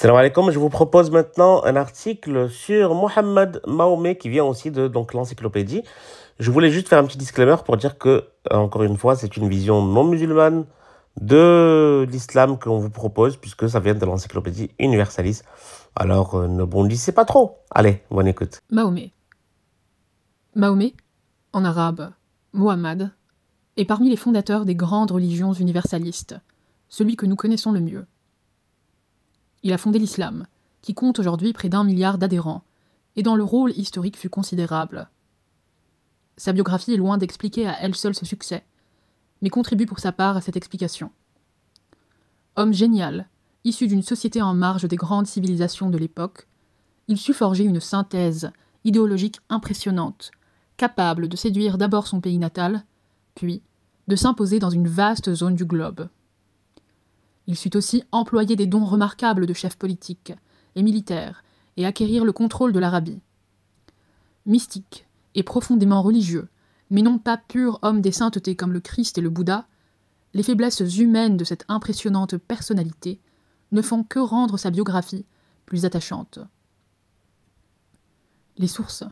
Salam 0.00 0.14
alaikum, 0.14 0.52
je 0.52 0.60
vous 0.60 0.68
propose 0.68 1.10
maintenant 1.10 1.64
un 1.64 1.74
article 1.74 2.48
sur 2.48 2.94
Mohammed 2.94 3.60
Mahomet 3.66 4.16
qui 4.16 4.28
vient 4.28 4.44
aussi 4.44 4.70
de 4.70 4.88
l'encyclopédie. 5.12 5.82
Je 6.38 6.52
voulais 6.52 6.70
juste 6.70 6.86
faire 6.86 7.00
un 7.00 7.04
petit 7.04 7.18
disclaimer 7.18 7.56
pour 7.64 7.76
dire 7.76 7.98
que, 7.98 8.28
euh, 8.52 8.56
encore 8.56 8.84
une 8.84 8.96
fois, 8.96 9.16
c'est 9.16 9.36
une 9.36 9.48
vision 9.48 9.82
non 9.82 10.04
musulmane 10.04 10.66
de 11.20 12.06
l'islam 12.08 12.60
qu'on 12.60 12.78
vous 12.78 12.90
propose 12.90 13.36
puisque 13.38 13.68
ça 13.68 13.80
vient 13.80 13.96
de 13.96 14.06
l'encyclopédie 14.06 14.70
universaliste. 14.78 15.44
Alors 15.96 16.36
euh, 16.36 16.46
ne 16.46 16.62
bondissez 16.62 17.10
pas 17.10 17.24
trop. 17.24 17.56
Allez, 17.72 18.04
bonne 18.08 18.28
écoute. 18.28 18.60
Mahomet. 18.70 19.10
Mahomet, 20.54 20.94
en 21.52 21.64
arabe, 21.64 22.12
Muhammad, 22.52 23.10
est 23.76 23.84
parmi 23.84 24.10
les 24.10 24.16
fondateurs 24.16 24.64
des 24.64 24.76
grandes 24.76 25.10
religions 25.10 25.54
universalistes, 25.54 26.36
celui 26.88 27.16
que 27.16 27.26
nous 27.26 27.34
connaissons 27.34 27.72
le 27.72 27.80
mieux. 27.80 28.06
Il 29.62 29.72
a 29.72 29.78
fondé 29.78 29.98
l'islam, 29.98 30.46
qui 30.82 30.94
compte 30.94 31.18
aujourd'hui 31.18 31.52
près 31.52 31.68
d'un 31.68 31.84
milliard 31.84 32.18
d'adhérents, 32.18 32.64
et 33.16 33.22
dont 33.22 33.34
le 33.34 33.44
rôle 33.44 33.72
historique 33.72 34.16
fut 34.16 34.28
considérable. 34.28 35.08
Sa 36.36 36.52
biographie 36.52 36.94
est 36.94 36.98
loin 36.98 37.18
d'expliquer 37.18 37.66
à 37.66 37.76
elle 37.80 37.96
seule 37.96 38.14
ce 38.14 38.24
succès, 38.24 38.64
mais 39.42 39.50
contribue 39.50 39.86
pour 39.86 39.98
sa 39.98 40.12
part 40.12 40.36
à 40.36 40.40
cette 40.40 40.56
explication. 40.56 41.10
Homme 42.56 42.72
génial, 42.72 43.28
issu 43.64 43.88
d'une 43.88 44.02
société 44.02 44.40
en 44.40 44.54
marge 44.54 44.86
des 44.86 44.96
grandes 44.96 45.26
civilisations 45.26 45.90
de 45.90 45.98
l'époque, 45.98 46.46
il 47.08 47.18
sut 47.18 47.34
forger 47.34 47.64
une 47.64 47.80
synthèse 47.80 48.50
idéologique 48.84 49.40
impressionnante, 49.48 50.30
capable 50.76 51.28
de 51.28 51.36
séduire 51.36 51.78
d'abord 51.78 52.06
son 52.06 52.20
pays 52.20 52.38
natal, 52.38 52.84
puis 53.34 53.62
de 54.06 54.16
s'imposer 54.16 54.58
dans 54.58 54.70
une 54.70 54.88
vaste 54.88 55.34
zone 55.34 55.54
du 55.54 55.64
globe. 55.64 56.08
Il 57.48 57.56
sut 57.56 57.74
aussi 57.76 58.04
employer 58.12 58.56
des 58.56 58.66
dons 58.66 58.84
remarquables 58.84 59.46
de 59.46 59.54
chefs 59.54 59.76
politiques 59.76 60.34
et 60.76 60.82
militaires 60.82 61.42
et 61.78 61.86
acquérir 61.86 62.26
le 62.26 62.32
contrôle 62.32 62.74
de 62.74 62.78
l'Arabie. 62.78 63.20
Mystique 64.44 65.08
et 65.34 65.42
profondément 65.42 66.02
religieux, 66.02 66.48
mais 66.90 67.00
non 67.00 67.18
pas 67.18 67.38
pur 67.38 67.78
homme 67.80 68.02
des 68.02 68.12
saintetés 68.12 68.54
comme 68.54 68.74
le 68.74 68.80
Christ 68.80 69.16
et 69.16 69.22
le 69.22 69.30
Bouddha, 69.30 69.66
les 70.34 70.42
faiblesses 70.42 70.98
humaines 70.98 71.38
de 71.38 71.44
cette 71.44 71.64
impressionnante 71.68 72.36
personnalité 72.36 73.18
ne 73.72 73.80
font 73.80 74.04
que 74.04 74.18
rendre 74.18 74.58
sa 74.58 74.70
biographie 74.70 75.24
plus 75.64 75.86
attachante. 75.86 76.40
Les 78.58 78.68
sources. 78.68 79.04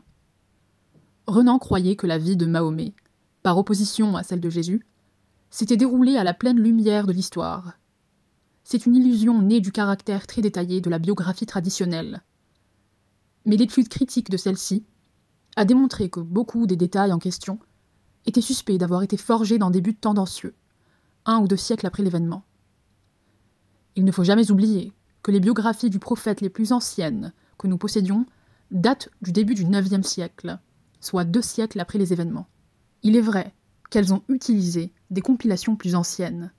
Renan 1.25 1.57
croyait 1.57 1.95
que 1.95 2.05
la 2.05 2.19
vie 2.19 2.37
de 2.37 2.45
Mahomet, 2.45 2.93
par 3.41 3.57
opposition 3.57 4.15
à 4.15 4.21
celle 4.21 4.41
de 4.41 4.49
Jésus, 4.51 4.85
s'était 5.49 5.77
déroulée 5.77 6.17
à 6.17 6.23
la 6.23 6.35
pleine 6.35 6.59
lumière 6.59 7.07
de 7.07 7.13
l'histoire, 7.13 7.73
c'est 8.69 8.85
une 8.85 8.97
illusion 8.97 9.41
née 9.41 9.61
du 9.61 9.71
caractère 9.71 10.27
très 10.27 10.41
détaillé 10.41 10.81
de 10.81 10.89
la 10.89 10.99
biographie 10.99 11.45
traditionnelle. 11.45 12.21
Mais 13.45 13.55
l'étude 13.55 13.87
critique 13.87 14.29
de 14.29 14.35
celle-ci 14.35 14.83
a 15.55 15.63
démontré 15.63 16.09
que 16.09 16.19
beaucoup 16.19 16.67
des 16.67 16.75
détails 16.75 17.13
en 17.13 17.17
question 17.17 17.59
étaient 18.25 18.41
suspects 18.41 18.77
d'avoir 18.77 19.03
été 19.03 19.15
forgés 19.15 19.57
dans 19.57 19.69
des 19.69 19.79
buts 19.79 19.95
tendancieux, 19.95 20.53
un 21.25 21.39
ou 21.39 21.47
deux 21.47 21.55
siècles 21.55 21.87
après 21.87 22.03
l'événement. 22.03 22.43
Il 23.95 24.03
ne 24.03 24.11
faut 24.11 24.25
jamais 24.25 24.51
oublier 24.51 24.91
que 25.23 25.31
les 25.31 25.39
biographies 25.39 25.89
du 25.89 25.99
prophète 25.99 26.41
les 26.41 26.49
plus 26.49 26.73
anciennes 26.73 27.31
que 27.57 27.67
nous 27.67 27.77
possédions 27.77 28.25
datent 28.71 29.07
du 29.21 29.31
début 29.31 29.53
du 29.53 29.63
IXe 29.63 30.05
siècle, 30.05 30.59
soit 30.99 31.23
deux 31.23 31.41
siècles 31.41 31.79
après 31.79 31.99
les 31.99 32.11
événements. 32.11 32.49
Il 33.01 33.15
est 33.15 33.21
vrai 33.21 33.55
qu'elles 33.89 34.13
ont 34.13 34.23
utilisé 34.27 34.91
des 35.09 35.21
compilations 35.21 35.77
plus 35.77 35.95
anciennes, 35.95 36.51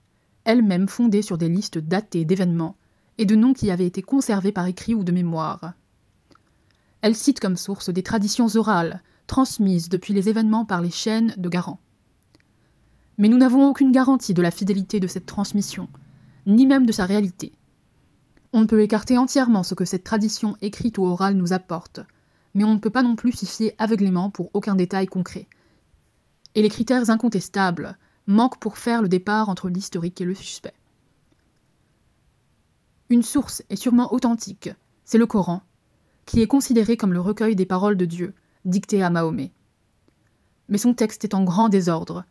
elle-même 0.49 0.89
fondée 0.89 1.21
sur 1.21 1.37
des 1.37 1.51
listes 1.51 1.77
datées 1.77 2.25
d'événements 2.25 2.75
et 3.19 3.27
de 3.27 3.37
noms 3.37 3.53
qui 3.53 3.71
avaient 3.71 3.87
été 3.87 4.01
conservés 4.01 4.51
par 4.51 4.67
écrit 4.67 4.95
ou 4.95 5.05
de 5.05 5.13
mémoire. 5.13 5.75
Elle 7.03 7.15
cite 7.15 7.39
comme 7.39 7.59
source 7.59 7.91
des 7.91 8.03
traditions 8.03 8.49
orales 8.57 9.03
transmises 9.27 9.91
depuis 9.91 10.15
les 10.15 10.31
événements 10.31 10.65
par 10.65 10.81
les 10.81 10.91
chaînes 10.91 11.35
de 11.37 11.51
Garant. 11.51 11.81
Mais 13.19 13.29
nous 13.29 13.37
n'avons 13.37 13.69
aucune 13.69 13.93
garantie 13.93 14.33
de 14.33 14.41
la 14.41 14.51
fidélité 14.51 15.01
de 15.01 15.07
cette 15.07 15.27
transmission, 15.27 15.87
ni 16.47 16.67
même 16.67 16.87
de 16.87 16.93
sa 16.93 17.05
réalité. 17.05 17.53
On 18.55 18.63
ne 18.63 18.67
peut 18.67 18.81
écarter 18.81 19.19
entièrement 19.19 19.63
ce 19.63 19.75
que 19.75 19.85
cette 19.85 20.05
tradition 20.05 20.57
écrite 20.63 20.97
ou 20.97 21.05
orale 21.05 21.35
nous 21.35 21.53
apporte, 21.53 22.01
mais 22.55 22.65
on 22.65 22.73
ne 22.73 22.81
peut 22.81 22.89
pas 22.89 23.03
non 23.03 23.17
plus 23.17 23.33
s'y 23.33 23.45
fier 23.45 23.75
aveuglément 23.77 24.31
pour 24.31 24.49
aucun 24.55 24.77
détail 24.77 25.09
concret. 25.09 25.47
Et 26.55 26.63
les 26.63 26.71
critères 26.71 27.11
incontestables 27.11 27.99
manque 28.29 28.59
pour 28.59 28.77
faire 28.77 29.03
le 29.03 29.09
départ 29.09 29.49
entre 29.49 29.71
l'historique 29.71 30.21
et 30.21 30.27
le 30.27 30.35
suspect. 30.35 30.75
Une 33.09 33.23
source 33.23 33.63
est 33.71 33.77
sûrement 33.77 34.13
authentique, 34.13 34.71
c'est 35.05 35.17
le 35.17 35.27
Coran, 35.27 35.63
qui 36.27 36.43
est 36.43 36.47
considéré 36.47 36.99
comme 36.99 37.15
le 37.15 37.21
recueil 37.21 37.57
des 37.57 37.65
paroles 37.65 37.97
de 37.97 38.05
Dieu, 38.05 38.35
dictées 38.67 39.03
à 39.03 39.09
Mahomet. 39.09 39.51
Mais 40.69 40.77
son 40.77 40.93
texte 40.93 41.25
est 41.25 41.33
en 41.33 41.43
grand 41.43 41.71
désordre, 41.71 42.27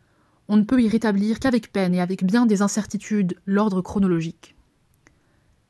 on 0.48 0.58
ne 0.58 0.64
peut 0.64 0.82
y 0.82 0.88
rétablir 0.88 1.40
qu'avec 1.40 1.72
peine 1.74 1.96
et 1.96 2.00
avec 2.00 2.24
bien 2.24 2.46
des 2.46 2.62
incertitudes 2.62 3.40
l'ordre 3.48 3.82
chronologique. 3.82 4.56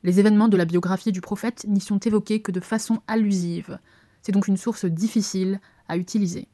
Les 0.02 0.20
événements 0.20 0.48
de 0.48 0.58
la 0.58 0.66
biographie 0.66 1.10
du 1.10 1.22
prophète 1.22 1.64
n'y 1.66 1.80
sont 1.80 1.98
évoqués 1.98 2.42
que 2.42 2.52
de 2.52 2.60
façon 2.60 3.00
allusive, 3.06 3.78
c'est 4.20 4.32
donc 4.32 4.46
une 4.46 4.58
source 4.58 4.84
difficile 4.84 5.58
à 5.88 5.96
utiliser. 5.96 6.48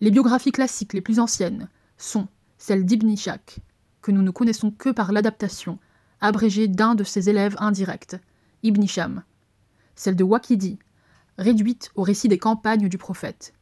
Les 0.00 0.10
biographies 0.10 0.52
classiques 0.52 0.94
les 0.94 1.00
plus 1.00 1.20
anciennes, 1.20 1.68
sont 1.98 2.28
celles 2.56 2.84
d'Ibn 2.84 3.10
Ishaq, 3.10 3.58
que 4.00 4.10
nous 4.10 4.22
ne 4.22 4.30
connaissons 4.30 4.70
que 4.70 4.90
par 4.90 5.12
l'adaptation, 5.12 5.78
abrégée 6.20 6.68
d'un 6.68 6.94
de 6.94 7.04
ses 7.04 7.28
élèves 7.28 7.56
indirects, 7.58 8.16
Ibn 8.62 8.82
Isham, 8.82 9.22
celle 9.94 10.16
de 10.16 10.24
Waqidi, 10.24 10.78
réduite 11.36 11.90
au 11.94 12.02
récit 12.02 12.28
des 12.28 12.38
campagnes 12.38 12.88
du 12.88 12.98
prophète, 12.98 13.54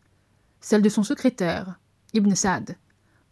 celle 0.60 0.82
de 0.82 0.88
son 0.88 1.02
secrétaire, 1.02 1.78
Ibn 2.14 2.34
Sa'd, 2.34 2.76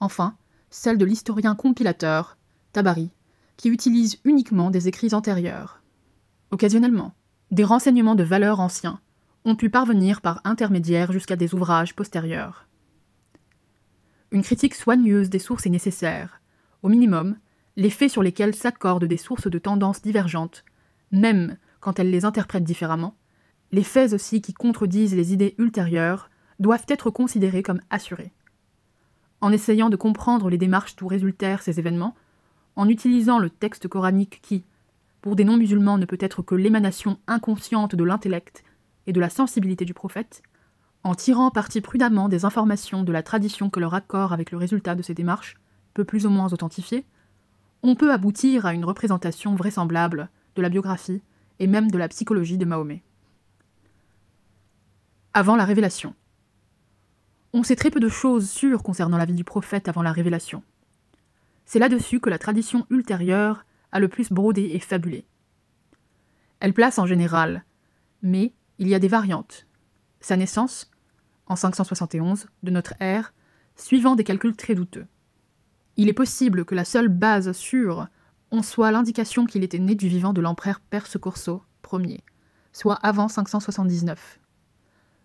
enfin 0.00 0.36
celle 0.70 0.98
de 0.98 1.04
l'historien 1.04 1.54
compilateur, 1.54 2.36
Tabari, 2.72 3.10
qui 3.56 3.68
utilise 3.68 4.18
uniquement 4.24 4.70
des 4.70 4.88
écrits 4.88 5.14
antérieurs. 5.14 5.80
Occasionnellement, 6.50 7.14
des 7.50 7.64
renseignements 7.64 8.16
de 8.16 8.24
valeur 8.24 8.58
anciens 8.60 9.00
ont 9.44 9.54
pu 9.54 9.70
parvenir 9.70 10.20
par 10.20 10.40
intermédiaire 10.44 11.12
jusqu'à 11.12 11.36
des 11.36 11.54
ouvrages 11.54 11.94
postérieurs. 11.94 12.66
Une 14.34 14.42
critique 14.42 14.74
soigneuse 14.74 15.30
des 15.30 15.38
sources 15.38 15.64
est 15.64 15.70
nécessaire. 15.70 16.40
Au 16.82 16.88
minimum, 16.88 17.36
les 17.76 17.88
faits 17.88 18.10
sur 18.10 18.20
lesquels 18.20 18.56
s'accordent 18.56 19.04
des 19.04 19.16
sources 19.16 19.48
de 19.48 19.58
tendances 19.60 20.02
divergentes, 20.02 20.64
même 21.12 21.56
quand 21.78 22.00
elles 22.00 22.10
les 22.10 22.24
interprètent 22.24 22.64
différemment, 22.64 23.14
les 23.70 23.84
faits 23.84 24.12
aussi 24.12 24.42
qui 24.42 24.52
contredisent 24.52 25.14
les 25.14 25.32
idées 25.32 25.54
ultérieures, 25.58 26.30
doivent 26.58 26.84
être 26.88 27.10
considérés 27.10 27.62
comme 27.62 27.80
assurés. 27.90 28.32
En 29.40 29.52
essayant 29.52 29.88
de 29.88 29.94
comprendre 29.94 30.50
les 30.50 30.58
démarches 30.58 30.96
d'où 30.96 31.06
résultèrent 31.06 31.62
ces 31.62 31.78
événements, 31.78 32.16
en 32.74 32.88
utilisant 32.88 33.38
le 33.38 33.50
texte 33.50 33.86
coranique 33.86 34.40
qui, 34.42 34.64
pour 35.22 35.36
des 35.36 35.44
non-musulmans, 35.44 35.96
ne 35.96 36.06
peut 36.06 36.18
être 36.18 36.42
que 36.42 36.56
l'émanation 36.56 37.20
inconsciente 37.28 37.94
de 37.94 38.02
l'intellect 38.02 38.64
et 39.06 39.12
de 39.12 39.20
la 39.20 39.30
sensibilité 39.30 39.84
du 39.84 39.94
prophète, 39.94 40.42
en 41.04 41.14
tirant 41.14 41.50
parti 41.50 41.82
prudemment 41.82 42.30
des 42.30 42.46
informations 42.46 43.02
de 43.02 43.12
la 43.12 43.22
tradition 43.22 43.68
que 43.68 43.78
leur 43.78 43.92
accord 43.94 44.32
avec 44.32 44.50
le 44.50 44.58
résultat 44.58 44.94
de 44.94 45.02
ces 45.02 45.14
démarches 45.14 45.56
peut 45.92 46.04
plus 46.04 46.24
ou 46.26 46.30
moins 46.30 46.52
authentifier, 46.52 47.06
on 47.82 47.94
peut 47.94 48.10
aboutir 48.10 48.64
à 48.64 48.72
une 48.72 48.86
représentation 48.86 49.54
vraisemblable 49.54 50.30
de 50.56 50.62
la 50.62 50.70
biographie 50.70 51.22
et 51.58 51.66
même 51.66 51.90
de 51.90 51.98
la 51.98 52.08
psychologie 52.08 52.56
de 52.56 52.64
Mahomet. 52.64 53.02
Avant 55.34 55.56
la 55.56 55.66
révélation. 55.66 56.14
On 57.52 57.62
sait 57.62 57.76
très 57.76 57.90
peu 57.90 58.00
de 58.00 58.08
choses 58.08 58.48
sûres 58.48 58.82
concernant 58.82 59.18
la 59.18 59.26
vie 59.26 59.34
du 59.34 59.44
prophète 59.44 59.88
avant 59.88 60.02
la 60.02 60.12
révélation. 60.12 60.62
C'est 61.66 61.78
là-dessus 61.78 62.18
que 62.18 62.30
la 62.30 62.38
tradition 62.38 62.86
ultérieure 62.88 63.66
a 63.92 64.00
le 64.00 64.08
plus 64.08 64.32
brodé 64.32 64.70
et 64.72 64.80
fabulé. 64.80 65.26
Elle 66.60 66.72
place 66.72 66.98
en 66.98 67.06
général, 67.06 67.64
mais 68.22 68.54
il 68.78 68.88
y 68.88 68.94
a 68.94 68.98
des 68.98 69.08
variantes. 69.08 69.66
Sa 70.20 70.36
naissance, 70.36 70.90
en 71.46 71.56
571 71.56 72.46
de 72.62 72.70
notre 72.70 72.94
ère, 73.00 73.32
suivant 73.76 74.16
des 74.16 74.24
calculs 74.24 74.56
très 74.56 74.74
douteux. 74.74 75.06
Il 75.96 76.08
est 76.08 76.14
possible 76.14 76.64
que 76.64 76.74
la 76.74 76.84
seule 76.84 77.08
base 77.08 77.52
sûre 77.52 78.08
en 78.50 78.62
soit 78.62 78.90
l'indication 78.90 79.46
qu'il 79.46 79.64
était 79.64 79.78
né 79.78 79.94
du 79.94 80.08
vivant 80.08 80.32
de 80.32 80.40
l'empereur 80.40 80.80
Perse 80.80 81.18
Corso 81.18 81.62
Ier, 81.92 82.22
soit 82.72 82.96
avant 82.96 83.28
579. 83.28 84.40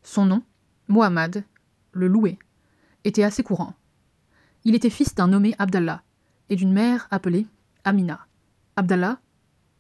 Son 0.04 0.26
nom, 0.26 0.44
Mohammad, 0.88 1.44
le 1.92 2.08
loué, 2.08 2.38
était 3.04 3.24
assez 3.24 3.44
courant. 3.44 3.74
Il 4.64 4.76
était 4.76 4.90
fils 4.90 5.16
d'un 5.16 5.28
nommé 5.28 5.56
Abdallah 5.58 6.04
et 6.50 6.56
d'une 6.56 6.74
mère 6.74 7.08
appelée 7.12 7.48
Amina. 7.84 8.28
Abdallah 8.76 9.20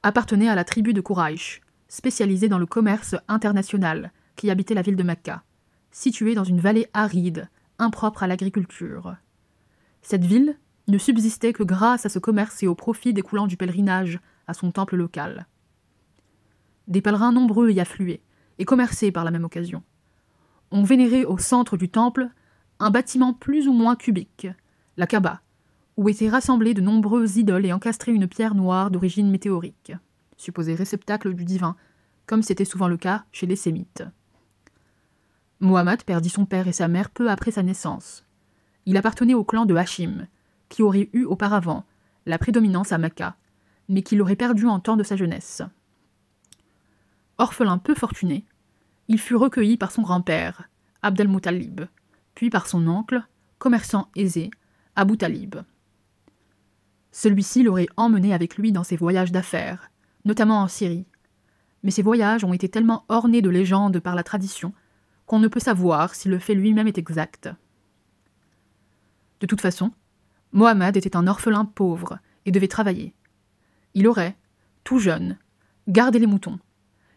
appartenait 0.03 0.49
à 0.49 0.55
la 0.55 0.63
tribu 0.63 0.93
de 0.93 1.01
Quraysh, 1.01 1.61
spécialisée 1.87 2.49
dans 2.49 2.59
le 2.59 2.65
commerce 2.65 3.15
international, 3.27 4.11
qui 4.35 4.49
habitait 4.49 4.73
la 4.73 4.81
ville 4.81 4.95
de 4.95 5.03
Mecca 5.03 5.43
située 5.99 6.33
dans 6.33 6.45
une 6.45 6.61
vallée 6.61 6.87
aride, 6.93 7.49
impropre 7.77 8.23
à 8.23 8.27
l'agriculture. 8.27 9.17
Cette 10.01 10.23
ville 10.23 10.57
ne 10.87 10.97
subsistait 10.97 11.51
que 11.51 11.63
grâce 11.63 12.05
à 12.05 12.09
ce 12.09 12.19
commerce 12.19 12.63
et 12.63 12.67
au 12.67 12.73
profit 12.75 13.13
découlant 13.13 13.47
du 13.47 13.57
pèlerinage 13.57 14.21
à 14.47 14.53
son 14.53 14.71
temple 14.71 14.95
local. 14.95 15.45
Des 16.87 17.01
pèlerins 17.01 17.33
nombreux 17.33 17.71
y 17.71 17.81
affluaient, 17.81 18.21
et 18.59 18.65
commerçaient 18.65 19.11
par 19.11 19.25
la 19.25 19.31
même 19.31 19.43
occasion. 19.43 19.83
On 20.71 20.83
vénérait 20.83 21.25
au 21.25 21.37
centre 21.37 21.75
du 21.75 21.89
temple 21.89 22.29
un 22.79 22.91
bâtiment 22.91 23.33
plus 23.33 23.67
ou 23.67 23.73
moins 23.73 23.97
cubique, 23.97 24.47
la 24.95 25.05
Kaaba, 25.05 25.41
où 25.97 26.07
étaient 26.07 26.29
rassemblées 26.29 26.73
de 26.73 26.81
nombreuses 26.81 27.35
idoles 27.35 27.65
et 27.65 27.73
encastrée 27.73 28.13
une 28.13 28.27
pierre 28.27 28.55
noire 28.55 28.89
d'origine 28.89 29.29
météorique, 29.29 29.91
supposée 30.37 30.75
réceptacle 30.75 31.33
du 31.33 31.43
divin, 31.43 31.75
comme 32.25 32.41
c'était 32.41 32.63
souvent 32.63 32.87
le 32.87 32.97
cas 32.97 33.25
chez 33.33 33.47
les 33.47 33.57
Sémites. 33.57 34.03
Mohammed 35.61 36.03
perdit 36.03 36.29
son 36.29 36.45
père 36.45 36.67
et 36.67 36.73
sa 36.73 36.87
mère 36.87 37.09
peu 37.09 37.29
après 37.29 37.51
sa 37.51 37.63
naissance. 37.63 38.25
Il 38.85 38.97
appartenait 38.97 39.33
au 39.33 39.43
clan 39.43 39.65
de 39.65 39.75
Hachim, 39.75 40.27
qui 40.69 40.83
aurait 40.83 41.09
eu 41.13 41.25
auparavant 41.25 41.85
la 42.25 42.37
prédominance 42.37 42.91
à 42.91 42.97
Mecca, 42.97 43.35
mais 43.89 44.01
qui 44.01 44.15
l'aurait 44.15 44.35
perdu 44.35 44.67
en 44.67 44.79
temps 44.79 44.97
de 44.97 45.03
sa 45.03 45.15
jeunesse. 45.15 45.61
Orphelin 47.37 47.77
peu 47.77 47.95
fortuné, 47.95 48.45
il 49.07 49.19
fut 49.19 49.35
recueilli 49.35 49.77
par 49.77 49.91
son 49.91 50.01
grand-père, 50.01 50.69
Abd 51.01 51.21
al-Muttalib, 51.21 51.81
puis 52.35 52.49
par 52.49 52.67
son 52.67 52.87
oncle, 52.87 53.23
commerçant 53.57 54.09
aisé, 54.15 54.51
Abu 54.95 55.17
Talib. 55.17 55.55
Celui-ci 57.11 57.63
l'aurait 57.63 57.87
emmené 57.97 58.33
avec 58.33 58.57
lui 58.57 58.71
dans 58.71 58.83
ses 58.83 58.95
voyages 58.95 59.31
d'affaires, 59.31 59.91
notamment 60.25 60.61
en 60.61 60.67
Syrie. 60.67 61.05
Mais 61.83 61.91
ces 61.91 62.01
voyages 62.01 62.43
ont 62.43 62.53
été 62.53 62.69
tellement 62.69 63.03
ornés 63.09 63.41
de 63.41 63.49
légendes 63.49 63.99
par 63.99 64.15
la 64.15 64.23
tradition 64.23 64.73
qu'on 65.29 65.37
ne 65.37 65.47
peut 65.47 65.59
savoir 65.59 66.15
si 66.15 66.27
le 66.27 66.39
fait 66.39 66.55
lui-même 66.55 66.87
est 66.87 66.97
exact. 66.97 67.51
De 69.41 69.45
toute 69.45 69.61
façon, 69.61 69.91
Mohammed 70.53 70.97
était 70.97 71.15
un 71.15 71.27
orphelin 71.27 71.65
pauvre 71.65 72.17
et 72.47 72.51
devait 72.51 72.67
travailler. 72.67 73.13
Il 73.93 74.07
aurait, 74.07 74.35
tout 74.83 74.97
jeune, 74.97 75.37
gardé 75.87 76.17
les 76.17 76.25
moutons. 76.25 76.57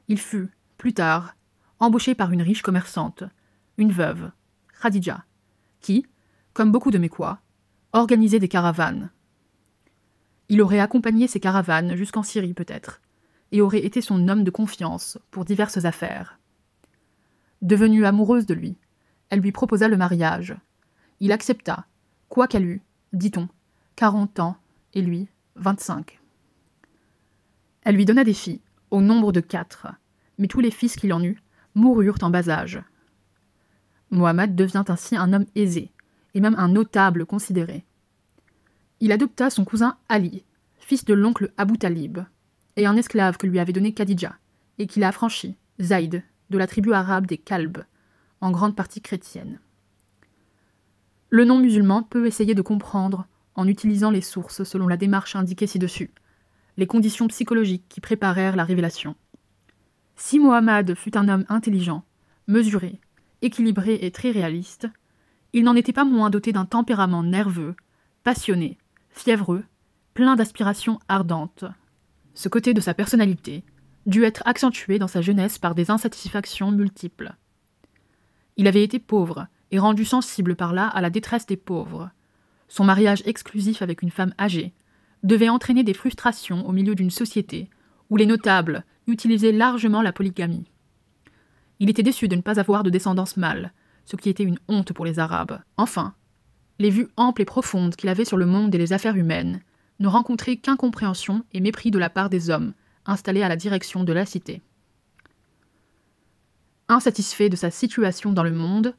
Il 0.08 0.18
fut, 0.18 0.50
plus 0.76 0.92
tard, 0.92 1.36
embauché 1.78 2.14
par 2.14 2.32
une 2.32 2.42
riche 2.42 2.60
commerçante, 2.60 3.24
une 3.78 3.92
veuve, 3.92 4.30
Khadija, 4.82 5.24
qui, 5.80 6.04
comme 6.52 6.70
beaucoup 6.70 6.90
de 6.90 6.98
Mécois, 6.98 7.38
organisait 7.94 8.40
des 8.40 8.48
caravanes. 8.48 9.08
Il 10.50 10.60
aurait 10.60 10.80
accompagné 10.80 11.28
ces 11.28 11.40
caravanes 11.40 11.96
jusqu'en 11.96 12.22
Syrie 12.22 12.52
peut-être, 12.52 13.00
et 13.52 13.62
aurait 13.62 13.86
été 13.86 14.02
son 14.02 14.28
homme 14.28 14.44
de 14.44 14.50
confiance 14.50 15.16
pour 15.30 15.46
diverses 15.46 15.86
affaires. 15.86 16.38
Devenue 17.62 18.04
amoureuse 18.04 18.46
de 18.46 18.54
lui, 18.54 18.76
elle 19.30 19.40
lui 19.40 19.52
proposa 19.52 19.88
le 19.88 19.96
mariage. 19.96 20.54
Il 21.20 21.32
accepta, 21.32 21.86
quoiqu'elle 22.28 22.66
eût, 22.66 22.82
dit-on, 23.12 23.48
quarante 23.96 24.40
ans, 24.40 24.56
et 24.94 25.00
lui, 25.00 25.28
vingt-cinq. 25.56 26.20
Elle 27.84 27.96
lui 27.96 28.04
donna 28.04 28.24
des 28.24 28.34
filles, 28.34 28.60
au 28.90 29.00
nombre 29.00 29.32
de 29.32 29.40
quatre, 29.40 29.86
mais 30.38 30.48
tous 30.48 30.60
les 30.60 30.70
fils 30.70 30.96
qu'il 30.96 31.12
en 31.12 31.22
eut 31.22 31.40
moururent 31.74 32.18
en 32.22 32.30
bas 32.30 32.48
âge. 32.50 32.82
Mohammed 34.10 34.54
devient 34.54 34.84
ainsi 34.88 35.16
un 35.16 35.32
homme 35.32 35.46
aisé, 35.54 35.90
et 36.34 36.40
même 36.40 36.56
un 36.58 36.68
notable 36.68 37.24
considéré 37.24 37.86
il 39.02 39.10
adopta 39.10 39.50
son 39.50 39.64
cousin 39.64 39.96
Ali, 40.08 40.44
fils 40.78 41.04
de 41.04 41.12
l'oncle 41.12 41.52
Abu 41.56 41.76
Talib, 41.76 42.20
et 42.76 42.86
un 42.86 42.96
esclave 42.96 43.36
que 43.36 43.48
lui 43.48 43.58
avait 43.58 43.72
donné 43.72 43.92
Khadija, 43.92 44.36
et 44.78 44.86
qu'il 44.86 45.02
a 45.02 45.08
affranchi, 45.08 45.56
Zaïd, 45.80 46.22
de 46.52 46.58
la 46.58 46.68
tribu 46.68 46.92
arabe 46.92 47.26
des 47.26 47.38
Kalbes, 47.38 47.82
en 48.40 48.52
grande 48.52 48.76
partie 48.76 49.00
chrétienne. 49.00 49.58
Le 51.30 51.44
non-musulman 51.44 52.02
peut 52.02 52.26
essayer 52.26 52.54
de 52.54 52.62
comprendre, 52.62 53.26
en 53.54 53.66
utilisant 53.66 54.10
les 54.10 54.20
sources 54.20 54.64
selon 54.64 54.86
la 54.86 54.96
démarche 54.96 55.34
indiquée 55.34 55.66
ci-dessus, 55.66 56.10
les 56.76 56.86
conditions 56.86 57.26
psychologiques 57.28 57.86
qui 57.88 58.00
préparèrent 58.00 58.56
la 58.56 58.64
révélation. 58.64 59.16
Si 60.14 60.38
Mohammed 60.38 60.94
fut 60.94 61.16
un 61.16 61.28
homme 61.28 61.46
intelligent, 61.48 62.04
mesuré, 62.46 63.00
équilibré 63.40 63.98
et 64.02 64.10
très 64.10 64.30
réaliste, 64.30 64.88
il 65.52 65.64
n'en 65.64 65.74
était 65.74 65.92
pas 65.92 66.04
moins 66.04 66.30
doté 66.30 66.52
d'un 66.52 66.66
tempérament 66.66 67.22
nerveux, 67.22 67.74
passionné, 68.24 68.78
fiévreux, 69.10 69.64
plein 70.14 70.36
d'aspirations 70.36 70.98
ardentes. 71.08 71.64
Ce 72.34 72.48
côté 72.48 72.74
de 72.74 72.80
sa 72.80 72.94
personnalité 72.94 73.64
dut 74.06 74.24
être 74.24 74.42
accentué 74.46 74.98
dans 74.98 75.08
sa 75.08 75.20
jeunesse 75.20 75.58
par 75.58 75.74
des 75.74 75.90
insatisfactions 75.90 76.70
multiples. 76.70 77.34
Il 78.56 78.66
avait 78.66 78.82
été 78.82 78.98
pauvre 78.98 79.46
et 79.70 79.78
rendu 79.78 80.04
sensible 80.04 80.56
par 80.56 80.72
là 80.72 80.86
à 80.86 81.00
la 81.00 81.10
détresse 81.10 81.46
des 81.46 81.56
pauvres. 81.56 82.10
Son 82.68 82.84
mariage 82.84 83.22
exclusif 83.26 83.82
avec 83.82 84.02
une 84.02 84.10
femme 84.10 84.34
âgée 84.38 84.72
devait 85.22 85.48
entraîner 85.48 85.84
des 85.84 85.94
frustrations 85.94 86.66
au 86.66 86.72
milieu 86.72 86.94
d'une 86.94 87.10
société 87.10 87.70
où 88.10 88.16
les 88.16 88.26
notables 88.26 88.84
utilisaient 89.06 89.52
largement 89.52 90.02
la 90.02 90.12
polygamie. 90.12 90.70
Il 91.80 91.90
était 91.90 92.02
déçu 92.02 92.28
de 92.28 92.36
ne 92.36 92.42
pas 92.42 92.60
avoir 92.60 92.82
de 92.82 92.90
descendance 92.90 93.36
mâle, 93.36 93.72
ce 94.04 94.16
qui 94.16 94.28
était 94.28 94.42
une 94.44 94.58
honte 94.68 94.92
pour 94.92 95.04
les 95.04 95.18
Arabes. 95.18 95.60
Enfin, 95.76 96.14
les 96.78 96.90
vues 96.90 97.08
amples 97.16 97.42
et 97.42 97.46
profondes 97.46 97.96
qu'il 97.96 98.08
avait 98.08 98.24
sur 98.24 98.36
le 98.36 98.46
monde 98.46 98.74
et 98.74 98.78
les 98.78 98.92
affaires 98.92 99.16
humaines 99.16 99.60
ne 99.98 100.08
rencontraient 100.08 100.56
qu'incompréhension 100.56 101.44
et 101.52 101.60
mépris 101.60 101.90
de 101.90 101.98
la 101.98 102.10
part 102.10 102.28
des 102.28 102.50
hommes 102.50 102.74
installés 103.06 103.42
à 103.42 103.48
la 103.48 103.56
direction 103.56 104.04
de 104.04 104.12
la 104.12 104.26
cité. 104.26 104.62
Insatisfait 106.88 107.48
de 107.48 107.56
sa 107.56 107.70
situation 107.70 108.32
dans 108.32 108.42
le 108.42 108.52
monde, 108.52 108.94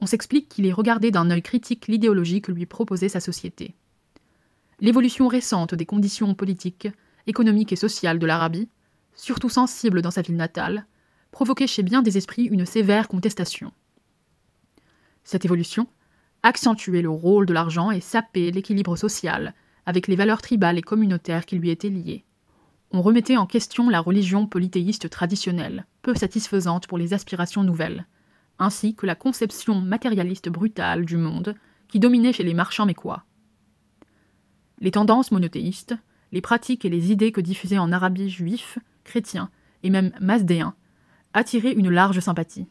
on 0.00 0.06
s'explique 0.06 0.48
qu'il 0.48 0.66
ait 0.66 0.72
regardé 0.72 1.10
d'un 1.10 1.30
œil 1.30 1.42
critique 1.42 1.88
l'idéologie 1.88 2.42
que 2.42 2.52
lui 2.52 2.66
proposait 2.66 3.08
sa 3.08 3.20
société. 3.20 3.74
L'évolution 4.80 5.28
récente 5.28 5.74
des 5.74 5.86
conditions 5.86 6.34
politiques, 6.34 6.88
économiques 7.26 7.72
et 7.72 7.76
sociales 7.76 8.18
de 8.18 8.26
l'Arabie, 8.26 8.68
surtout 9.14 9.48
sensible 9.48 10.02
dans 10.02 10.10
sa 10.10 10.22
ville 10.22 10.36
natale, 10.36 10.86
provoquait 11.30 11.66
chez 11.66 11.82
bien 11.82 12.02
des 12.02 12.16
esprits 12.16 12.44
une 12.44 12.66
sévère 12.66 13.08
contestation. 13.08 13.72
Cette 15.24 15.44
évolution, 15.44 15.86
accentuer 16.42 17.02
le 17.02 17.10
rôle 17.10 17.46
de 17.46 17.54
l'argent 17.54 17.90
et 17.90 18.00
saper 18.00 18.50
l'équilibre 18.50 18.96
social 18.96 19.54
avec 19.86 20.06
les 20.08 20.16
valeurs 20.16 20.42
tribales 20.42 20.78
et 20.78 20.82
communautaires 20.82 21.46
qui 21.46 21.56
lui 21.56 21.70
étaient 21.70 21.88
liées. 21.88 22.24
On 22.96 23.02
remettait 23.02 23.36
en 23.36 23.44
question 23.44 23.90
la 23.90 23.98
religion 23.98 24.46
polythéiste 24.46 25.10
traditionnelle, 25.10 25.84
peu 26.02 26.14
satisfaisante 26.14 26.86
pour 26.86 26.96
les 26.96 27.12
aspirations 27.12 27.64
nouvelles, 27.64 28.06
ainsi 28.60 28.94
que 28.94 29.04
la 29.04 29.16
conception 29.16 29.80
matérialiste 29.80 30.48
brutale 30.48 31.04
du 31.04 31.16
monde 31.16 31.56
qui 31.88 31.98
dominait 31.98 32.32
chez 32.32 32.44
les 32.44 32.54
marchands 32.54 32.86
mécois. 32.86 33.24
Les 34.78 34.92
tendances 34.92 35.32
monothéistes, 35.32 35.96
les 36.30 36.40
pratiques 36.40 36.84
et 36.84 36.88
les 36.88 37.10
idées 37.10 37.32
que 37.32 37.40
diffusaient 37.40 37.78
en 37.78 37.90
Arabie 37.90 38.30
juifs, 38.30 38.78
chrétiens 39.02 39.50
et 39.82 39.90
même 39.90 40.12
masdéens 40.20 40.76
attiraient 41.32 41.72
une 41.72 41.90
large 41.90 42.20
sympathie. 42.20 42.68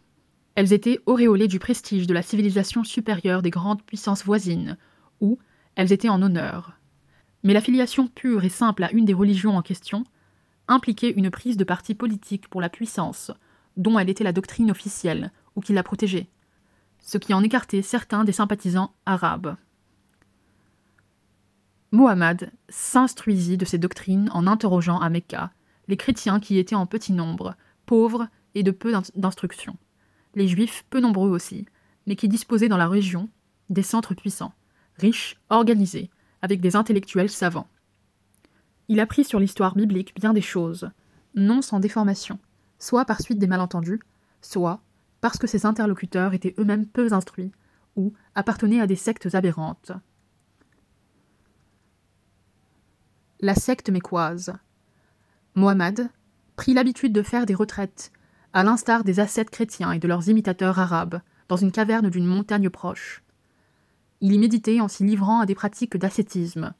Elles 0.55 0.71
étaient 0.71 1.01
auréolées 1.05 1.49
du 1.49 1.59
prestige 1.59 2.07
de 2.07 2.13
la 2.13 2.21
civilisation 2.21 2.85
supérieure 2.85 3.41
des 3.41 3.49
grandes 3.49 3.83
puissances 3.83 4.23
voisines, 4.23 4.77
où 5.19 5.37
elles 5.75 5.91
étaient 5.91 6.07
en 6.07 6.21
honneur. 6.21 6.79
Mais 7.43 7.51
l'affiliation 7.51 8.07
pure 8.07 8.45
et 8.45 8.49
simple 8.49 8.85
à 8.85 8.91
une 8.93 9.03
des 9.03 9.13
religions 9.13 9.57
en 9.57 9.61
question 9.61 10.05
impliquait 10.67 11.11
une 11.11 11.29
prise 11.29 11.57
de 11.57 11.63
parti 11.63 11.95
politique 11.95 12.47
pour 12.47 12.61
la 12.61 12.69
puissance, 12.69 13.31
dont 13.77 13.97
elle 13.99 14.09
était 14.09 14.23
la 14.23 14.31
doctrine 14.31 14.71
officielle, 14.71 15.31
ou 15.55 15.61
qui 15.61 15.73
la 15.73 15.83
protégeait, 15.83 16.27
ce 16.99 17.17
qui 17.17 17.33
en 17.33 17.43
écartait 17.43 17.81
certains 17.81 18.23
des 18.23 18.31
sympathisants 18.31 18.93
arabes. 19.05 19.55
Mohammed 21.91 22.51
s'instruisit 22.69 23.57
de 23.57 23.65
ces 23.65 23.77
doctrines 23.77 24.29
en 24.33 24.47
interrogeant 24.47 24.99
à 24.99 25.09
Mecca 25.09 25.51
les 25.87 25.97
chrétiens 25.97 26.39
qui 26.39 26.57
étaient 26.57 26.75
en 26.75 26.85
petit 26.85 27.13
nombre, 27.13 27.55
pauvres 27.85 28.27
et 28.55 28.63
de 28.63 28.71
peu 28.71 28.93
d'instruction 29.15 29.77
les 30.35 30.47
Juifs, 30.47 30.85
peu 30.89 30.99
nombreux 30.99 31.29
aussi, 31.29 31.65
mais 32.07 32.15
qui 32.15 32.27
disposaient 32.27 32.69
dans 32.69 32.77
la 32.77 32.87
région 32.87 33.29
des 33.69 33.83
centres 33.83 34.13
puissants, 34.13 34.53
riches, 34.97 35.37
organisés, 35.49 36.09
avec 36.41 36.59
des 36.59 36.75
intellectuels 36.75 37.29
savants. 37.29 37.67
Il 38.93 38.99
apprit 38.99 39.23
sur 39.23 39.39
l'histoire 39.39 39.73
biblique 39.73 40.13
bien 40.13 40.33
des 40.33 40.41
choses, 40.43 40.91
non 41.33 41.63
sans 41.63 41.79
déformation, 41.79 42.37
soit 42.77 43.05
par 43.05 43.21
suite 43.21 43.39
des 43.39 43.47
malentendus, 43.47 43.99
soit 44.39 44.83
parce 45.19 45.39
que 45.39 45.47
ses 45.47 45.65
interlocuteurs 45.65 46.35
étaient 46.35 46.53
eux-mêmes 46.59 46.85
peu 46.85 47.11
instruits 47.11 47.51
ou 47.95 48.13
appartenaient 48.35 48.81
à 48.81 48.85
des 48.85 48.95
sectes 48.95 49.33
aberrantes. 49.33 49.93
La 53.39 53.55
secte 53.55 53.89
mécoise. 53.89 54.53
Mohammed 55.55 56.07
prit 56.55 56.75
l'habitude 56.75 57.13
de 57.13 57.23
faire 57.23 57.47
des 57.47 57.55
retraites 57.55 58.11
à 58.53 58.63
l'instar 58.63 59.03
des 59.03 59.19
ascètes 59.19 59.49
chrétiens 59.49 59.91
et 59.91 59.97
de 59.97 60.07
leurs 60.07 60.29
imitateurs 60.29 60.77
arabes, 60.77 61.19
dans 61.47 61.57
une 61.57 61.71
caverne 61.71 62.11
d'une 62.11 62.27
montagne 62.27 62.69
proche. 62.69 63.23
Il 64.21 64.33
y 64.33 64.37
méditait 64.37 64.81
en 64.81 64.87
s'y 64.87 65.03
livrant 65.03 65.39
à 65.39 65.47
des 65.47 65.55
pratiques 65.55 65.97
d'ascétisme. 65.97 66.75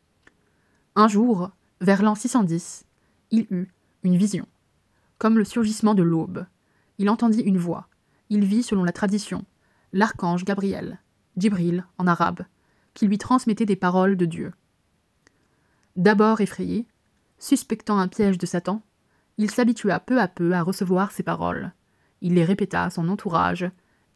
Un 0.96 1.08
jour, 1.08 1.50
vers 1.84 2.02
l'an 2.02 2.16
610, 2.16 2.86
il 3.32 3.46
eut 3.52 3.70
une 4.04 4.16
vision. 4.16 4.48
Comme 5.18 5.38
le 5.38 5.44
surgissement 5.44 5.94
de 5.94 6.02
l'aube, 6.02 6.46
il 6.98 7.10
entendit 7.10 7.42
une 7.42 7.58
voix. 7.58 7.90
Il 8.30 8.46
vit, 8.46 8.64
selon 8.64 8.86
la 8.86 8.94
tradition, 8.94 9.44
l'archange 9.92 10.46
Gabriel, 10.46 11.00
Djibril 11.36 11.86
en 11.98 12.08
arabe, 12.08 12.46
qui 12.94 13.06
lui 13.06 13.18
transmettait 13.18 13.66
des 13.66 13.76
paroles 13.76 14.16
de 14.16 14.26
Dieu. 14.26 14.54
D'abord 15.98 16.40
effrayé, 16.40 16.88
suspectant 17.38 18.00
un 18.00 18.08
piège 18.08 18.38
de 18.38 18.46
Satan, 18.46 18.82
Il 19.38 19.52
s'habitua 19.52 20.00
peu 20.00 20.22
à 20.22 20.28
peu 20.30 20.54
à 20.54 20.62
recevoir 20.62 21.12
ces 21.12 21.24
paroles. 21.24 21.74
Il 22.22 22.36
les 22.36 22.46
répéta 22.46 22.84
à 22.86 22.90
son 22.92 23.10
entourage 23.10 23.70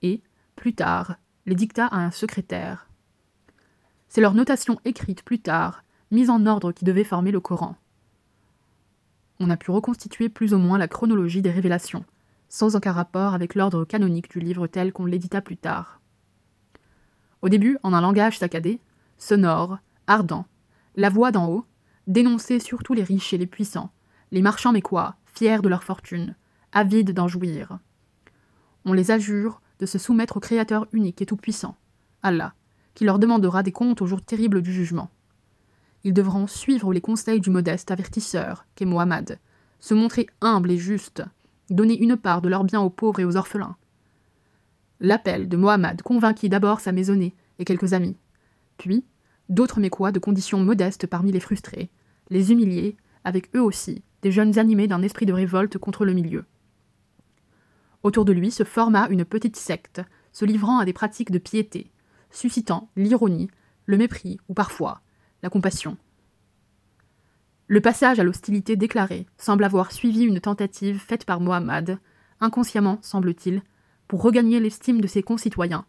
et, 0.03 0.21
plus 0.55 0.73
tard, 0.73 1.17
les 1.45 1.55
dicta 1.55 1.87
à 1.87 1.97
un 1.97 2.11
secrétaire. 2.11 2.87
C'est 4.07 4.21
leur 4.21 4.35
notation 4.35 4.79
écrite 4.85 5.23
plus 5.23 5.39
tard, 5.39 5.83
mise 6.11 6.29
en 6.29 6.45
ordre 6.45 6.71
qui 6.71 6.85
devait 6.85 7.03
former 7.03 7.31
le 7.31 7.39
Coran. 7.39 7.75
On 9.39 9.49
a 9.49 9.57
pu 9.57 9.71
reconstituer 9.71 10.29
plus 10.29 10.53
ou 10.53 10.57
moins 10.57 10.77
la 10.77 10.87
chronologie 10.87 11.41
des 11.41 11.51
révélations, 11.51 12.05
sans 12.49 12.75
aucun 12.75 12.91
rapport 12.91 13.33
avec 13.33 13.55
l'ordre 13.55 13.85
canonique 13.85 14.31
du 14.31 14.39
livre 14.39 14.67
tel 14.67 14.93
qu'on 14.93 15.05
l'édita 15.05 15.41
plus 15.41 15.57
tard. 15.57 16.01
Au 17.41 17.49
début, 17.49 17.77
en 17.83 17.93
un 17.93 18.01
langage 18.01 18.39
saccadé, 18.39 18.79
sonore, 19.17 19.77
ardent, 20.07 20.45
la 20.95 21.09
voix 21.09 21.31
d'en 21.31 21.49
haut 21.49 21.65
dénonçait 22.07 22.59
surtout 22.59 22.93
les 22.93 23.03
riches 23.03 23.33
et 23.33 23.37
les 23.37 23.45
puissants, 23.45 23.91
les 24.31 24.41
marchands 24.41 24.71
mécois, 24.71 25.15
fiers 25.25 25.61
de 25.61 25.69
leur 25.69 25.83
fortune, 25.83 26.35
avides 26.71 27.11
d'en 27.11 27.27
jouir. 27.27 27.79
On 28.85 28.93
les 28.93 29.11
adjure 29.11 29.61
de 29.79 29.85
se 29.85 29.97
soumettre 29.97 30.37
au 30.37 30.39
Créateur 30.39 30.87
unique 30.93 31.21
et 31.21 31.25
tout-puissant, 31.25 31.75
Allah, 32.23 32.53
qui 32.95 33.05
leur 33.05 33.19
demandera 33.19 33.61
des 33.61 33.71
comptes 33.71 34.01
au 34.01 34.07
jour 34.07 34.21
terrible 34.21 34.61
du 34.61 34.73
jugement. 34.73 35.11
Ils 36.07 36.13
devront 36.13 36.47
suivre 36.47 36.93
les 36.93 37.01
conseils 37.01 37.41
du 37.41 37.49
modeste 37.49 37.91
avertisseur, 37.91 38.65
qu'est 38.75 38.85
Mohammed, 38.85 39.39
se 39.81 39.93
montrer 39.93 40.27
humbles 40.39 40.71
et 40.71 40.77
justes, 40.77 41.21
donner 41.69 41.99
une 41.99 42.15
part 42.15 42.41
de 42.41 42.47
leurs 42.47 42.63
biens 42.63 42.79
aux 42.79 42.89
pauvres 42.89 43.19
et 43.19 43.25
aux 43.25 43.35
orphelins. 43.35 43.75
L'appel 45.01 45.49
de 45.49 45.57
Mohammed 45.57 46.01
convainquit 46.03 46.47
d'abord 46.47 46.79
sa 46.79 46.93
maisonnée 46.93 47.35
et 47.59 47.65
quelques 47.65 47.91
amis, 47.91 48.15
puis 48.77 49.03
d'autres 49.49 49.81
mécois 49.81 50.13
de 50.13 50.19
conditions 50.19 50.63
modestes 50.63 51.07
parmi 51.07 51.33
les 51.33 51.41
frustrés, 51.41 51.89
les 52.29 52.53
humiliés, 52.53 52.95
avec 53.25 53.53
eux 53.53 53.61
aussi 53.61 54.01
des 54.21 54.31
jeunes 54.31 54.57
animés 54.57 54.87
d'un 54.87 55.01
esprit 55.01 55.25
de 55.25 55.33
révolte 55.33 55.77
contre 55.77 56.05
le 56.05 56.13
milieu. 56.13 56.45
Autour 58.03 58.23
de 58.23 58.31
lui 58.31 58.49
se 58.49 58.63
forma 58.63 59.09
une 59.09 59.25
petite 59.25 59.57
secte, 59.57 60.01
se 60.31 60.45
livrant 60.45 60.79
à 60.79 60.85
des 60.85 60.93
pratiques 60.93 61.31
de 61.31 61.37
piété, 61.37 61.91
suscitant 62.31 62.89
l'ironie, 62.95 63.49
le 63.87 63.97
mépris 63.97 64.39
ou 64.47 64.53
parfois 64.53 65.01
la 65.43 65.49
compassion. 65.49 65.97
Le 67.67 67.81
passage 67.81 68.19
à 68.19 68.23
l'hostilité 68.23 68.75
déclarée 68.75 69.27
semble 69.37 69.63
avoir 69.63 69.91
suivi 69.91 70.23
une 70.23 70.39
tentative 70.39 70.99
faite 70.99 71.25
par 71.25 71.41
Mohammed, 71.41 71.99
inconsciemment 72.39 72.99
semble-t-il, 73.01 73.61
pour 74.07 74.21
regagner 74.21 74.59
l'estime 74.59 75.01
de 75.01 75.07
ses 75.07 75.21
concitoyens, 75.21 75.85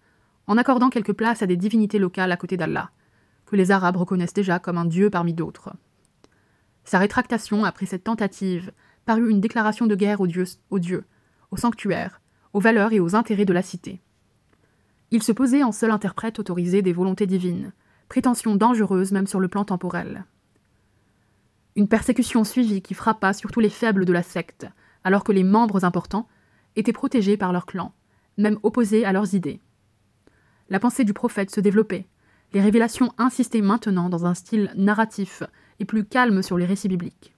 en 0.49 0.57
accordant 0.57 0.91
quelque 0.91 1.13
place 1.13 1.43
à 1.43 1.47
des 1.47 1.57
divinités 1.57 1.99
locales 1.99 2.33
à 2.33 2.37
côté 2.37 2.57
d'Allah, 2.57 2.91
que 3.47 3.55
les 3.55 3.71
Arabes 3.71 3.97
reconnaissent 3.97 4.35
déjà 4.35 4.59
comme 4.59 4.79
un 4.79 4.85
dieu 4.85 5.09
parmi 5.09 5.35
d'autres. 5.35 5.73
Sa 6.85 6.99
rétractation 6.99 7.65
après 7.65 7.87
cette 7.87 8.05
tentative 8.05 8.73
parut 9.05 9.31
une 9.31 9.41
déclaration 9.41 9.87
de 9.87 9.95
guerre 9.95 10.21
aux, 10.21 10.27
dieux, 10.27 10.47
aux 10.71 11.57
sanctuaires, 11.57 12.21
aux 12.53 12.61
valeurs 12.61 12.93
et 12.93 13.01
aux 13.01 13.15
intérêts 13.15 13.45
de 13.45 13.53
la 13.53 13.63
cité. 13.63 14.01
Il 15.11 15.23
se 15.23 15.33
posait 15.33 15.63
en 15.63 15.73
seul 15.73 15.91
interprète 15.91 16.39
autorisé 16.39 16.83
des 16.83 16.93
volontés 16.93 17.27
divines, 17.27 17.73
prétention 18.09 18.57
dangereuse 18.57 19.13
même 19.13 19.27
sur 19.27 19.41
le 19.41 19.49
plan 19.49 19.65
temporel. 19.65 20.25
Une 21.77 21.89
persécution 21.89 22.45
suivie 22.45 22.83
qui 22.83 22.95
frappa 22.95 23.33
surtout 23.33 23.61
les 23.61 23.71
faibles 23.71 24.05
de 24.05 24.13
la 24.13 24.23
secte, 24.23 24.67
alors 25.05 25.25
que 25.25 25.33
les 25.33 25.45
membres 25.45 25.85
importants 25.85 26.29
étaient 26.77 26.93
protégés 26.93 27.37
par 27.37 27.53
leur 27.53 27.67
clan, 27.67 27.93
même 28.37 28.59
opposés 28.63 29.05
à 29.05 29.13
leurs 29.13 29.35
idées. 29.35 29.61
La 30.69 30.81
pensée 30.81 31.05
du 31.05 31.13
prophète 31.13 31.51
se 31.51 31.61
développait, 31.61 32.09
les 32.53 32.61
révélations 32.61 33.13
insistaient 33.19 33.61
maintenant 33.61 34.09
dans 34.09 34.27
un 34.27 34.35
style 34.35 34.73
narratif 34.75 35.43
et 35.81 35.85
plus 35.85 36.05
calme 36.05 36.43
sur 36.43 36.57
les 36.57 36.67
récits 36.67 36.89
bibliques. 36.89 37.35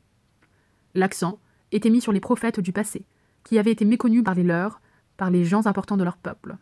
L'accent 0.95 1.39
était 1.73 1.91
mis 1.91 2.01
sur 2.01 2.13
les 2.13 2.21
prophètes 2.21 2.61
du 2.61 2.73
passé, 2.73 3.05
qui 3.45 3.59
avaient 3.59 3.73
été 3.73 3.85
méconnus 3.85 4.25
par 4.25 4.35
les 4.35 4.43
leurs, 4.43 4.81
par 5.17 5.31
les 5.31 5.45
gens 5.45 5.67
importants 5.67 5.97
de 5.97 6.05
leur 6.05 6.17
peuple. 6.17 6.57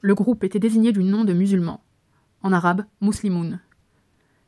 Le 0.00 0.14
groupe 0.14 0.44
était 0.44 0.58
désigné 0.58 0.92
du 0.92 1.04
nom 1.04 1.24
de 1.24 1.32
musulmans, 1.32 1.82
en 2.42 2.52
arabe 2.52 2.84
muslimoun. 3.00 3.60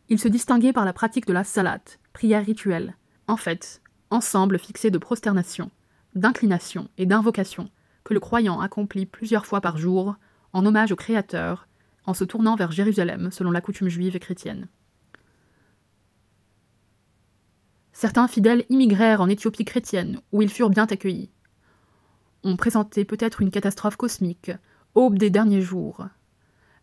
Ils 0.09 0.19
se 0.19 0.29
distinguaient 0.29 0.73
par 0.73 0.85
la 0.85 0.93
pratique 0.93 1.27
de 1.27 1.33
la 1.33 1.45
salat, 1.45 1.83
prière 2.13 2.45
rituelle, 2.45 2.97
en 3.29 3.37
fait, 3.37 3.83
ensemble 4.11 4.59
fixé 4.59 4.91
de 4.91 4.99
prosternation, 4.99 5.71
d'inclination 6.15 6.89
et 6.99 7.07
d'invocation 7.07 7.71
que 8.05 8.15
le 8.15 8.21
croyant 8.21 8.61
accomplit 8.61 9.07
plusieurs 9.07 9.47
fois 9.47 9.61
par 9.61 9.79
jour 9.79 10.17
en 10.53 10.67
hommage 10.67 10.93
au 10.93 10.97
Créateur, 10.97 11.69
en 12.05 12.15
se 12.15 12.25
tournant 12.25 12.57
vers 12.57 12.73
Jérusalem 12.73 13.31
selon 13.31 13.51
la 13.51 13.61
coutume 13.61 13.89
juive 13.89 14.17
et 14.17 14.21
chrétienne. 14.21 14.69
Certains 17.93 18.27
fidèles 18.27 18.65
immigrèrent 18.69 19.21
en 19.21 19.29
Éthiopie 19.29 19.65
chrétienne, 19.65 20.21
où 20.33 20.43
ils 20.43 20.51
furent 20.51 20.71
bien 20.71 20.87
accueillis. 20.87 21.31
On 22.43 22.57
présentait 22.57 23.05
peut-être 23.05 23.41
une 23.41 23.51
catastrophe 23.51 23.97
cosmique, 23.97 24.51
aube 24.95 25.19
des 25.19 25.31
derniers 25.31 25.63
jours. 25.63 26.07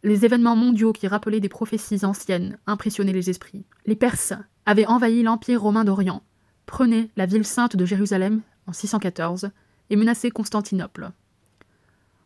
Les 0.03 0.23
événements 0.23 0.55
mondiaux 0.55 0.93
qui 0.93 1.07
rappelaient 1.07 1.41
des 1.41 1.49
prophéties 1.49 2.05
anciennes 2.05 2.57
impressionnaient 2.67 3.13
les 3.13 3.29
esprits. 3.29 3.65
Les 3.85 3.95
Perses 3.95 4.33
avaient 4.65 4.85
envahi 4.85 5.23
l'Empire 5.23 5.61
romain 5.61 5.83
d'Orient, 5.83 6.23
prenaient 6.65 7.09
la 7.17 7.25
ville 7.25 7.45
sainte 7.45 7.75
de 7.75 7.85
Jérusalem 7.85 8.41
en 8.65 8.73
614 8.73 9.49
et 9.89 9.95
menaçaient 9.95 10.31
Constantinople. 10.31 11.11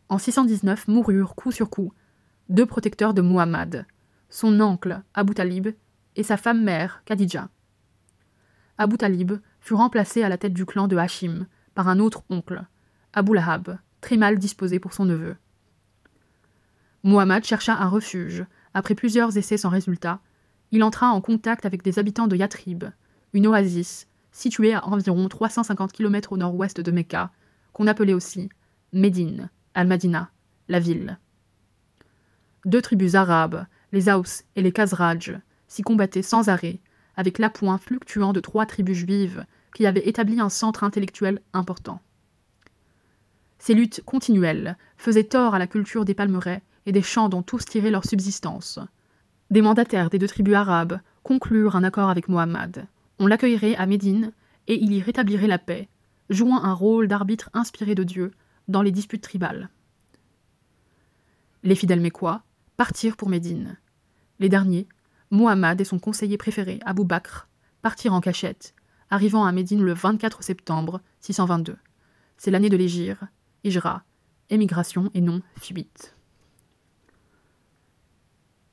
En 0.08 0.18
619 0.18 0.86
moururent 0.86 1.34
coup 1.34 1.50
sur 1.50 1.70
coup 1.70 1.92
deux 2.48 2.66
protecteurs 2.66 3.14
de 3.14 3.22
Muhammad, 3.22 3.86
son 4.28 4.60
oncle 4.60 5.02
Abu 5.14 5.34
Talib 5.34 5.68
et 6.14 6.22
sa 6.22 6.36
femme 6.36 6.62
mère 6.62 7.02
Khadija. 7.06 7.48
Abu 8.78 8.96
Talib 8.98 9.32
fut 9.60 9.74
remplacé 9.74 10.22
à 10.22 10.28
la 10.28 10.38
tête 10.38 10.52
du 10.52 10.66
clan 10.66 10.88
de 10.88 10.96
Hashim 10.96 11.46
par 11.74 11.88
un 11.88 11.98
autre 11.98 12.22
oncle, 12.30 12.64
Abu 13.12 13.34
Lahab, 13.34 13.78
très 14.00 14.16
mal 14.16 14.38
disposé 14.38 14.78
pour 14.78 14.92
son 14.92 15.06
neveu. 15.06 15.36
Muhammad 17.04 17.44
chercha 17.44 17.74
un 17.76 17.88
refuge. 17.88 18.46
Après 18.72 18.94
plusieurs 18.94 19.36
essais 19.36 19.58
sans 19.58 19.68
résultat, 19.68 20.20
il 20.72 20.82
entra 20.82 21.10
en 21.10 21.20
contact 21.20 21.66
avec 21.66 21.82
des 21.82 21.98
habitants 21.98 22.26
de 22.26 22.34
Yatrib, 22.34 22.84
une 23.34 23.46
oasis 23.46 24.08
située 24.32 24.74
à 24.74 24.84
environ 24.86 25.28
350 25.28 25.92
km 25.92 26.32
au 26.32 26.38
nord-ouest 26.38 26.80
de 26.80 26.90
Mecca, 26.90 27.30
qu'on 27.74 27.86
appelait 27.86 28.14
aussi 28.14 28.48
Médine, 28.92 29.50
Al-Madina, 29.74 30.30
la 30.68 30.80
ville. 30.80 31.18
Deux 32.64 32.80
tribus 32.80 33.14
arabes, 33.14 33.66
les 33.92 34.08
Aus 34.08 34.42
et 34.56 34.62
les 34.62 34.72
Khazraj, 34.72 35.38
s'y 35.68 35.82
combattaient 35.82 36.22
sans 36.22 36.48
arrêt, 36.48 36.80
avec 37.16 37.38
l'appoint 37.38 37.78
fluctuant 37.78 38.32
de 38.32 38.40
trois 38.40 38.64
tribus 38.64 38.96
juives 38.96 39.44
qui 39.74 39.86
avaient 39.86 40.08
établi 40.08 40.40
un 40.40 40.48
centre 40.48 40.82
intellectuel 40.82 41.40
important. 41.52 42.00
Ces 43.58 43.74
luttes 43.74 44.02
continuelles 44.04 44.76
faisaient 44.96 45.24
tort 45.24 45.54
à 45.54 45.58
la 45.58 45.66
culture 45.66 46.04
des 46.04 46.14
palmeraies 46.14 46.62
et 46.86 46.92
des 46.92 47.02
champs 47.02 47.28
dont 47.28 47.42
tous 47.42 47.64
tiraient 47.64 47.90
leur 47.90 48.04
subsistance. 48.04 48.78
Des 49.50 49.62
mandataires 49.62 50.10
des 50.10 50.18
deux 50.18 50.28
tribus 50.28 50.54
arabes 50.54 51.00
conclurent 51.22 51.76
un 51.76 51.84
accord 51.84 52.10
avec 52.10 52.28
Mohammed. 52.28 52.86
On 53.18 53.26
l'accueillerait 53.26 53.76
à 53.76 53.86
Médine 53.86 54.32
et 54.66 54.82
il 54.82 54.92
y 54.92 55.00
rétablirait 55.00 55.46
la 55.46 55.58
paix, 55.58 55.88
jouant 56.30 56.62
un 56.62 56.72
rôle 56.72 57.08
d'arbitre 57.08 57.50
inspiré 57.54 57.94
de 57.94 58.02
Dieu 58.02 58.32
dans 58.68 58.82
les 58.82 58.92
disputes 58.92 59.22
tribales. 59.22 59.68
Les 61.62 61.74
fidèles 61.74 62.00
mécois 62.00 62.42
partirent 62.76 63.16
pour 63.16 63.28
Médine. 63.28 63.76
Les 64.38 64.48
derniers, 64.48 64.88
Mohammed 65.30 65.80
et 65.80 65.84
son 65.84 65.98
conseiller 65.98 66.36
préféré, 66.36 66.80
Abou 66.84 67.04
Bakr, 67.04 67.48
partirent 67.82 68.14
en 68.14 68.20
cachette, 68.20 68.74
arrivant 69.10 69.44
à 69.44 69.52
Médine 69.52 69.82
le 69.82 69.92
24 69.92 70.42
septembre 70.42 71.00
622. 71.20 71.76
C'est 72.36 72.50
l'année 72.50 72.68
de 72.70 72.76
l'Égir, 72.76 73.26
Ijra, 73.64 74.02
émigration 74.50 75.10
et 75.14 75.20
non 75.20 75.40
fuite. 75.56 76.13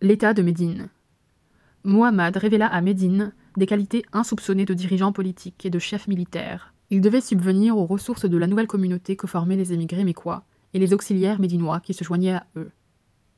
L'état 0.03 0.33
de 0.33 0.41
Médine. 0.41 0.89
Muhammad 1.83 2.35
révéla 2.35 2.65
à 2.65 2.81
Médine 2.81 3.33
des 3.55 3.67
qualités 3.67 4.03
insoupçonnées 4.13 4.65
de 4.65 4.73
dirigeants 4.73 5.11
politiques 5.11 5.63
et 5.63 5.69
de 5.69 5.77
chefs 5.77 6.07
militaires. 6.07 6.73
Il 6.89 7.01
devait 7.01 7.21
subvenir 7.21 7.77
aux 7.77 7.85
ressources 7.85 8.25
de 8.25 8.37
la 8.39 8.47
nouvelle 8.47 8.65
communauté 8.65 9.15
que 9.15 9.27
formaient 9.27 9.57
les 9.57 9.73
émigrés 9.73 10.03
mécois 10.03 10.43
et 10.73 10.79
les 10.79 10.95
auxiliaires 10.95 11.39
médinois 11.39 11.81
qui 11.81 11.93
se 11.93 12.03
joignaient 12.03 12.33
à 12.33 12.47
eux. 12.55 12.71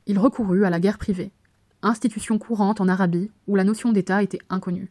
Il 0.05 0.17
recourut 0.17 0.63
à 0.63 0.69
la 0.69 0.79
guerre 0.79 0.99
privée, 0.99 1.33
institution 1.81 2.39
courante 2.39 2.79
en 2.79 2.87
Arabie 2.87 3.29
où 3.45 3.57
la 3.57 3.65
notion 3.65 3.91
d'État 3.91 4.23
était 4.23 4.39
inconnue. 4.49 4.89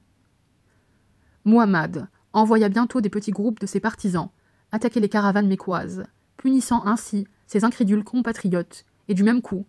Muhammad 1.46 2.06
envoya 2.34 2.68
bientôt 2.68 3.00
des 3.00 3.08
petits 3.08 3.30
groupes 3.30 3.60
de 3.60 3.66
ses 3.66 3.80
partisans 3.80 4.28
attaquer 4.72 5.00
les 5.00 5.08
caravanes 5.08 5.48
mécoises, 5.48 6.04
punissant 6.36 6.84
ainsi 6.84 7.26
ses 7.46 7.64
incrédules 7.64 8.04
compatriotes 8.04 8.84
et 9.08 9.14
du 9.14 9.22
même 9.22 9.40
coup 9.40 9.64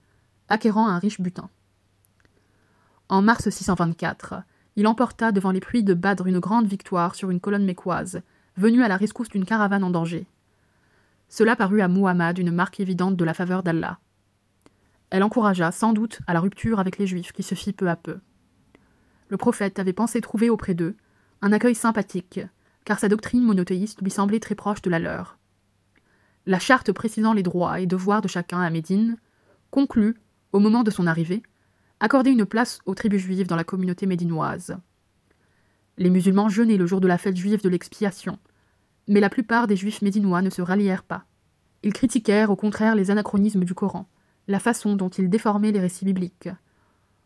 acquérant 0.49 0.89
un 0.89 0.99
riche 0.99 1.21
butin. 1.21 1.49
En 3.09 3.21
mars 3.21 3.49
624, 3.49 4.43
il 4.75 4.87
emporta 4.87 5.31
devant 5.31 5.51
les 5.51 5.59
puits 5.59 5.83
de 5.83 5.93
Badr 5.93 6.25
une 6.25 6.39
grande 6.39 6.67
victoire 6.67 7.15
sur 7.15 7.29
une 7.29 7.39
colonne 7.39 7.65
mécoise, 7.65 8.21
venue 8.57 8.83
à 8.83 8.87
la 8.87 8.97
rescousse 8.97 9.29
d'une 9.29 9.45
caravane 9.45 9.83
en 9.83 9.89
danger. 9.89 10.25
Cela 11.27 11.55
parut 11.55 11.81
à 11.81 11.87
Muhammad 11.87 12.37
une 12.37 12.51
marque 12.51 12.79
évidente 12.79 13.15
de 13.15 13.25
la 13.25 13.33
faveur 13.33 13.63
d'Allah. 13.63 13.99
Elle 15.09 15.23
encouragea 15.23 15.71
sans 15.71 15.93
doute 15.93 16.21
à 16.27 16.33
la 16.33 16.39
rupture 16.39 16.79
avec 16.79 16.97
les 16.97 17.07
Juifs 17.07 17.33
qui 17.33 17.43
se 17.43 17.55
fit 17.55 17.73
peu 17.73 17.89
à 17.89 17.95
peu. 17.95 18.19
Le 19.29 19.37
prophète 19.37 19.79
avait 19.79 19.93
pensé 19.93 20.21
trouver 20.21 20.49
auprès 20.49 20.73
d'eux 20.73 20.95
un 21.41 21.51
accueil 21.51 21.75
sympathique, 21.75 22.39
car 22.85 22.99
sa 22.99 23.09
doctrine 23.09 23.43
monothéiste 23.43 24.01
lui 24.01 24.11
semblait 24.11 24.39
très 24.39 24.55
proche 24.55 24.81
de 24.81 24.89
la 24.89 24.99
leur. 24.99 25.37
La 26.45 26.59
charte 26.59 26.91
précisant 26.91 27.33
les 27.33 27.43
droits 27.43 27.79
et 27.79 27.85
devoirs 27.85 28.21
de 28.21 28.27
chacun 28.27 28.61
à 28.61 28.69
Médine 28.69 29.17
conclut, 29.71 30.15
au 30.51 30.59
moment 30.59 30.83
de 30.83 30.91
son 30.91 31.07
arrivée, 31.07 31.43
accorder 32.03 32.31
une 32.31 32.45
place 32.45 32.79
aux 32.85 32.95
tribus 32.95 33.21
juives 33.21 33.47
dans 33.47 33.55
la 33.55 33.63
communauté 33.63 34.05
médinoise. 34.07 34.75
Les 35.97 36.09
musulmans 36.09 36.49
jeûnaient 36.49 36.75
le 36.75 36.85
jour 36.85 36.99
de 36.99 37.07
la 37.07 37.17
fête 37.17 37.37
juive 37.37 37.63
de 37.63 37.69
l'expiation, 37.69 38.39
mais 39.07 39.21
la 39.21 39.29
plupart 39.29 39.67
des 39.67 39.77
juifs 39.77 40.01
médinois 40.01 40.41
ne 40.41 40.49
se 40.49 40.61
rallièrent 40.61 41.05
pas. 41.05 41.23
Ils 41.81 41.93
critiquèrent 41.93 42.51
au 42.51 42.57
contraire 42.57 42.95
les 42.95 43.09
anachronismes 43.09 43.63
du 43.63 43.73
Coran, 43.73 44.09
la 44.49 44.59
façon 44.59 44.97
dont 44.97 45.07
il 45.07 45.29
déformait 45.29 45.71
les 45.71 45.79
récits 45.79 46.03
bibliques. 46.03 46.49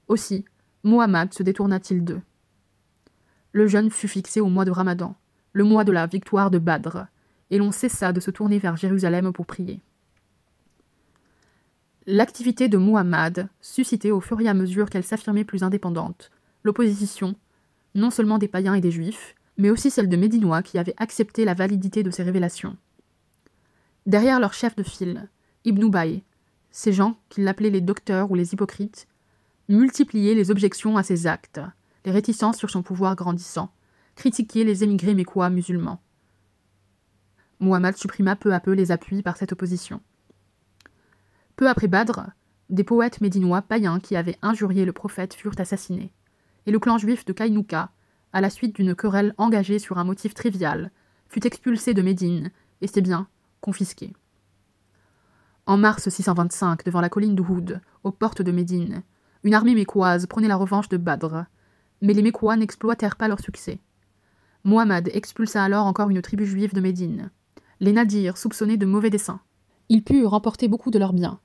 Aussi, 0.08 0.46
Muhammad 0.84 1.34
se 1.34 1.42
détourna-t-il 1.42 2.04
d'eux. 2.04 2.22
Le 3.54 3.66
jeûne 3.66 3.90
fut 3.90 4.08
fixé 4.08 4.42
au 4.42 4.48
mois 4.48 4.66
de 4.66 4.70
Ramadan, 4.70 5.16
le 5.54 5.64
mois 5.64 5.86
de 5.86 5.92
la 5.92 6.06
victoire 6.06 6.52
de 6.52 6.60
Badr, 6.60 7.08
et 7.50 7.58
l'on 7.58 7.72
cessa 7.72 8.14
de 8.14 8.20
se 8.20 8.30
tourner 8.30 8.60
vers 8.60 8.78
Jérusalem 8.78 9.34
pour 9.34 9.48
prier. 9.48 9.82
L'activité 12.10 12.70
de 12.70 12.78
Muhammad 12.78 13.50
suscitait 13.60 14.12
au 14.12 14.22
fur 14.22 14.40
et 14.40 14.48
à 14.48 14.54
mesure 14.54 14.90
qu'elle 14.90 15.04
s'affirmait 15.04 15.44
plus 15.44 15.64
indépendante 15.64 16.32
l'opposition, 16.64 17.36
non 17.96 18.12
seulement 18.12 18.38
des 18.38 18.48
païens 18.48 18.76
et 18.76 18.82
des 18.82 18.92
juifs, 18.92 19.36
mais 19.58 19.70
aussi 19.70 19.90
celle 19.90 20.08
de 20.08 20.16
Médinois 20.16 20.62
qui 20.62 20.78
avaient 20.78 20.96
accepté 20.96 21.44
la 21.44 21.54
validité 21.54 22.04
de 22.04 22.10
ces 22.10 22.24
révélations. 22.24 22.78
Derrière 24.06 24.40
leur 24.40 24.54
chef 24.54 24.74
de 24.78 24.84
file, 24.84 25.30
Ibn 25.66 25.82
Ubayy, 25.82 26.24
ces 26.72 26.94
gens 26.94 27.20
qu'il 27.28 27.46
appelait 27.46 27.70
les 27.70 27.82
docteurs 27.82 28.32
ou 28.32 28.36
les 28.36 28.54
hypocrites, 28.54 29.08
multipliaient 29.68 30.34
les 30.34 30.50
objections 30.50 30.96
à 30.96 31.04
ses 31.04 31.28
actes, 31.28 31.60
les 32.06 32.12
réticences 32.12 32.58
sur 32.58 32.70
son 32.70 32.84
pouvoir 32.84 33.18
grandissant, 33.18 33.70
critiquaient 34.16 34.64
les 34.64 34.82
émigrés 34.86 35.14
mécois 35.14 35.50
musulmans. 35.50 36.02
Muhammad 37.60 37.98
supprima 37.98 38.38
peu 38.38 38.54
à 38.54 38.62
peu 38.62 38.72
les 38.72 38.92
appuis 38.92 39.24
par 39.24 39.36
cette 39.36 39.52
opposition. 39.52 40.00
Peu 41.58 41.68
après 41.68 41.88
Badr, 41.88 42.22
des 42.70 42.84
poètes 42.84 43.20
médinois 43.20 43.64
païens 43.64 44.00
qui 44.00 44.16
avaient 44.16 44.38
injurié 44.44 44.86
le 44.86 44.94
prophète 44.94 45.34
furent 45.34 45.56
assassinés, 45.58 46.14
et 46.68 46.72
le 46.72 46.78
clan 46.78 47.00
juif 47.00 47.26
de 47.26 47.34
Kainuka, 47.34 47.90
à 48.32 48.42
la 48.42 48.52
suite 48.52 48.76
d'une 48.76 48.94
querelle 48.94 49.34
engagée 49.40 49.80
sur 49.80 49.98
un 49.98 50.04
motif 50.04 50.36
trivial, 50.36 50.92
fut 51.30 51.48
expulsé 51.48 51.96
de 51.96 52.04
Médine 52.04 52.52
et 52.82 52.88
ses 52.88 53.02
biens 53.02 53.28
confisqués. 53.60 54.14
En 55.66 55.78
mars 55.78 56.08
625, 56.08 56.86
devant 56.86 57.02
la 57.02 57.10
colline 57.10 57.36
d'Uhud, 57.36 57.82
aux 58.04 58.12
portes 58.12 58.44
de 58.44 58.52
Médine, 58.52 59.02
une 59.44 59.56
armée 59.56 59.74
mécoise 59.74 60.28
prenait 60.28 60.48
la 60.48 60.58
revanche 60.58 60.90
de 60.90 60.98
Badr, 60.98 61.46
mais 62.04 62.14
les 62.14 62.22
Mécois 62.22 62.56
n'exploitèrent 62.56 63.16
pas 63.16 63.28
leur 63.28 63.40
succès. 63.40 63.80
Muhammad 64.64 65.10
expulsa 65.12 65.64
alors 65.64 65.88
encore 65.88 66.12
une 66.12 66.22
tribu 66.22 66.46
juive 66.46 66.76
de 66.76 66.82
Médine. 66.82 67.32
Les 67.80 67.94
Nadirs 67.94 68.38
soupçonnés 68.38 68.78
de 68.78 68.86
mauvais 68.86 69.10
desseins. 69.10 69.40
Ils 69.90 70.04
purent 70.04 70.30
remporter 70.30 70.68
beaucoup 70.68 70.92
de 70.92 71.00
leurs 71.00 71.14
biens. 71.14 71.40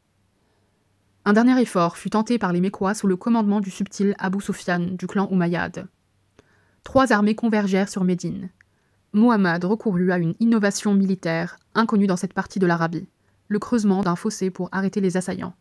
Un 1.24 1.34
dernier 1.34 1.60
effort 1.60 1.96
fut 1.96 2.10
tenté 2.10 2.36
par 2.36 2.52
les 2.52 2.60
Mécois 2.60 2.94
sous 2.94 3.06
le 3.06 3.16
commandement 3.16 3.60
du 3.60 3.70
subtil 3.70 4.16
Abu 4.18 4.40
Sufyan 4.40 4.80
du 4.80 5.06
clan 5.06 5.28
Umayyad. 5.30 5.86
Trois 6.82 7.12
armées 7.12 7.36
convergèrent 7.36 7.88
sur 7.88 8.02
Médine. 8.02 8.50
Muhammad 9.12 9.64
recourut 9.64 10.10
à 10.10 10.18
une 10.18 10.34
innovation 10.40 10.94
militaire 10.94 11.58
inconnue 11.76 12.08
dans 12.08 12.16
cette 12.16 12.32
partie 12.32 12.58
de 12.58 12.66
l'Arabie, 12.66 13.06
le 13.46 13.60
creusement 13.60 14.02
d'un 14.02 14.16
fossé 14.16 14.50
pour 14.50 14.68
arrêter 14.72 15.00
les 15.00 15.16
assaillants. 15.16 15.54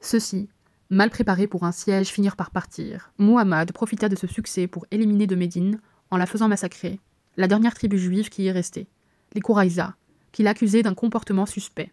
Ceux-ci, 0.00 0.48
mal 0.88 1.10
préparés 1.10 1.46
pour 1.46 1.64
un 1.64 1.72
siège, 1.72 2.08
finirent 2.08 2.36
par 2.36 2.50
partir. 2.50 3.12
Muhammad 3.18 3.72
profita 3.72 4.08
de 4.08 4.16
ce 4.16 4.26
succès 4.26 4.66
pour 4.66 4.86
éliminer 4.90 5.26
de 5.26 5.36
Médine 5.36 5.78
en 6.10 6.16
la 6.16 6.24
faisant 6.24 6.48
massacrer, 6.48 7.00
la 7.36 7.48
dernière 7.48 7.74
tribu 7.74 7.98
juive 7.98 8.30
qui 8.30 8.44
y 8.44 8.50
restait, 8.50 8.86
les 9.34 9.42
Kouraïza, 9.42 9.94
qu'il 10.32 10.46
accusait 10.46 10.82
d'un 10.82 10.94
comportement 10.94 11.44
suspect. 11.44 11.92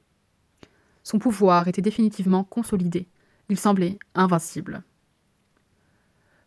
Son 1.08 1.20
pouvoir 1.20 1.70
était 1.70 1.82
définitivement 1.82 2.44
consolidé, 2.44 3.08
il 3.48 3.58
semblait 3.58 3.98
invincible. 4.14 4.84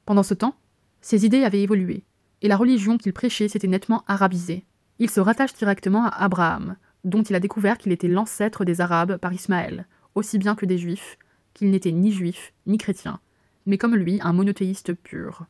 Pendant 0.04 0.22
ce 0.22 0.34
temps, 0.34 0.54
ses 1.00 1.24
idées 1.24 1.44
avaient 1.44 1.62
évolué, 1.62 2.04
et 2.42 2.48
la 2.48 2.58
religion 2.58 2.98
qu'il 2.98 3.14
prêchait 3.14 3.48
s'était 3.48 3.68
nettement 3.68 4.04
arabisée. 4.06 4.66
Il 4.98 5.08
se 5.08 5.20
rattache 5.20 5.54
directement 5.54 6.04
à 6.04 6.11
Abraham, 6.11 6.76
dont 7.04 7.22
il 7.22 7.34
a 7.34 7.40
découvert 7.40 7.78
qu'il 7.78 7.90
était 7.90 8.06
l'ancêtre 8.06 8.66
des 8.66 8.82
Arabes 8.82 9.16
par 9.16 9.32
Ismaël, 9.32 9.87
aussi 10.14 10.37
bien 10.37 10.54
que 10.54 10.66
des 10.66 10.76
Juifs, 10.76 11.16
qu'il 11.54 11.70
n'était 11.70 11.90
ni 11.90 12.12
juif 12.12 12.52
ni 12.66 12.76
chrétien, 12.76 13.18
mais 13.64 13.78
comme 13.78 13.96
lui 13.96 14.20
un 14.20 14.34
monothéiste 14.34 14.92
pur. 14.92 15.46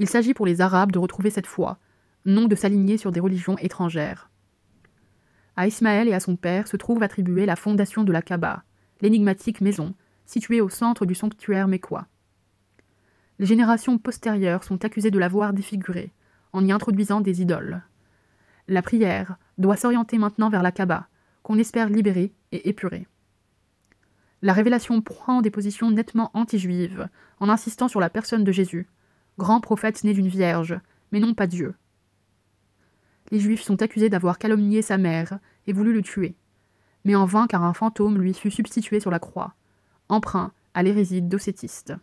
Il 0.00 0.08
s'agit 0.08 0.34
pour 0.34 0.46
les 0.46 0.60
Arabes 0.60 0.90
de 0.90 0.98
retrouver 0.98 1.30
cette 1.30 1.46
foi, 1.46 1.78
non 2.24 2.46
de 2.46 2.56
s'aligner 2.56 2.96
sur 2.96 3.12
des 3.12 3.20
religions 3.20 3.58
étrangères. 3.58 4.31
À 5.56 5.66
Ismaël 5.66 6.08
et 6.08 6.14
à 6.14 6.20
son 6.20 6.36
père 6.36 6.66
se 6.66 6.76
trouve 6.76 7.02
attribuée 7.02 7.46
la 7.46 7.56
fondation 7.56 8.04
de 8.04 8.12
la 8.12 8.22
Kaaba, 8.22 8.64
l'énigmatique 9.00 9.60
maison, 9.60 9.94
située 10.24 10.60
au 10.60 10.68
centre 10.68 11.04
du 11.04 11.14
sanctuaire 11.14 11.68
mécois. 11.68 12.06
Les 13.38 13.46
générations 13.46 13.98
postérieures 13.98 14.64
sont 14.64 14.84
accusées 14.84 15.10
de 15.10 15.18
l'avoir 15.18 15.52
défigurée, 15.52 16.12
en 16.52 16.64
y 16.64 16.72
introduisant 16.72 17.20
des 17.20 17.42
idoles. 17.42 17.82
La 18.68 18.82
prière 18.82 19.36
doit 19.58 19.76
s'orienter 19.76 20.18
maintenant 20.18 20.48
vers 20.48 20.62
la 20.62 20.72
Kaaba, 20.72 21.08
qu'on 21.42 21.58
espère 21.58 21.88
libérer 21.88 22.32
et 22.52 22.68
épurer. 22.68 23.06
La 24.40 24.52
révélation 24.52 25.00
prend 25.02 25.42
des 25.42 25.50
positions 25.50 25.90
nettement 25.90 26.30
anti-juives, 26.34 27.08
en 27.40 27.48
insistant 27.48 27.88
sur 27.88 28.00
la 28.00 28.10
personne 28.10 28.44
de 28.44 28.52
Jésus, 28.52 28.88
grand 29.38 29.60
prophète 29.60 30.02
né 30.04 30.14
d'une 30.14 30.28
vierge, 30.28 30.78
mais 31.10 31.20
non 31.20 31.34
pas 31.34 31.46
Dieu. 31.46 31.74
Les 33.32 33.40
Juifs 33.40 33.62
sont 33.62 33.82
accusés 33.82 34.10
d'avoir 34.10 34.38
calomnié 34.38 34.80
sa 34.80 34.96
mère 34.96 35.40
et 35.66 35.72
voulu 35.72 35.92
le 35.92 36.02
tuer, 36.02 36.36
mais 37.04 37.16
en 37.16 37.24
vain 37.24 37.48
car 37.48 37.64
un 37.64 37.72
fantôme 37.72 38.18
lui 38.18 38.32
fut 38.34 38.52
substitué 38.52 39.00
sur 39.00 39.10
la 39.10 39.18
croix, 39.18 39.54
emprunt 40.08 40.52
à 40.74 40.84
l'hérésie 40.84 41.22
docétiste. 41.22 41.94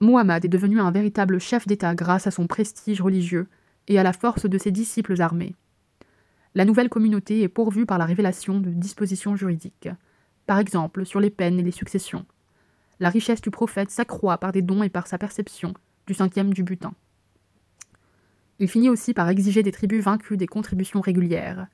Muhammad 0.00 0.44
est 0.44 0.48
devenu 0.48 0.80
un 0.80 0.90
véritable 0.90 1.38
chef 1.38 1.68
d'État 1.68 1.94
grâce 1.94 2.26
à 2.26 2.32
son 2.32 2.48
prestige 2.48 3.00
religieux 3.00 3.46
et 3.86 4.00
à 4.00 4.02
la 4.02 4.12
force 4.12 4.46
de 4.46 4.58
ses 4.58 4.72
disciples 4.72 5.22
armés. 5.22 5.54
La 6.56 6.64
nouvelle 6.64 6.88
communauté 6.88 7.42
est 7.42 7.48
pourvue 7.48 7.86
par 7.86 7.98
la 7.98 8.06
révélation 8.06 8.58
de 8.58 8.70
dispositions 8.70 9.36
juridiques, 9.36 9.90
par 10.46 10.58
exemple 10.58 11.06
sur 11.06 11.20
les 11.20 11.30
peines 11.30 11.60
et 11.60 11.62
les 11.62 11.70
successions, 11.70 12.26
la 13.02 13.10
richesse 13.10 13.40
du 13.40 13.50
prophète 13.50 13.90
s'accroît 13.90 14.38
par 14.38 14.52
des 14.52 14.62
dons 14.62 14.84
et 14.84 14.88
par 14.88 15.08
sa 15.08 15.18
perception 15.18 15.74
du 16.06 16.14
cinquième 16.14 16.54
du 16.54 16.62
butin. 16.62 16.94
Il 18.62 18.68
finit 18.68 18.90
aussi 18.90 19.12
par 19.12 19.28
exiger 19.28 19.64
des 19.64 19.72
tribus 19.72 20.04
vaincues 20.04 20.36
des 20.36 20.46
contributions 20.46 21.00
régulières. 21.00 21.66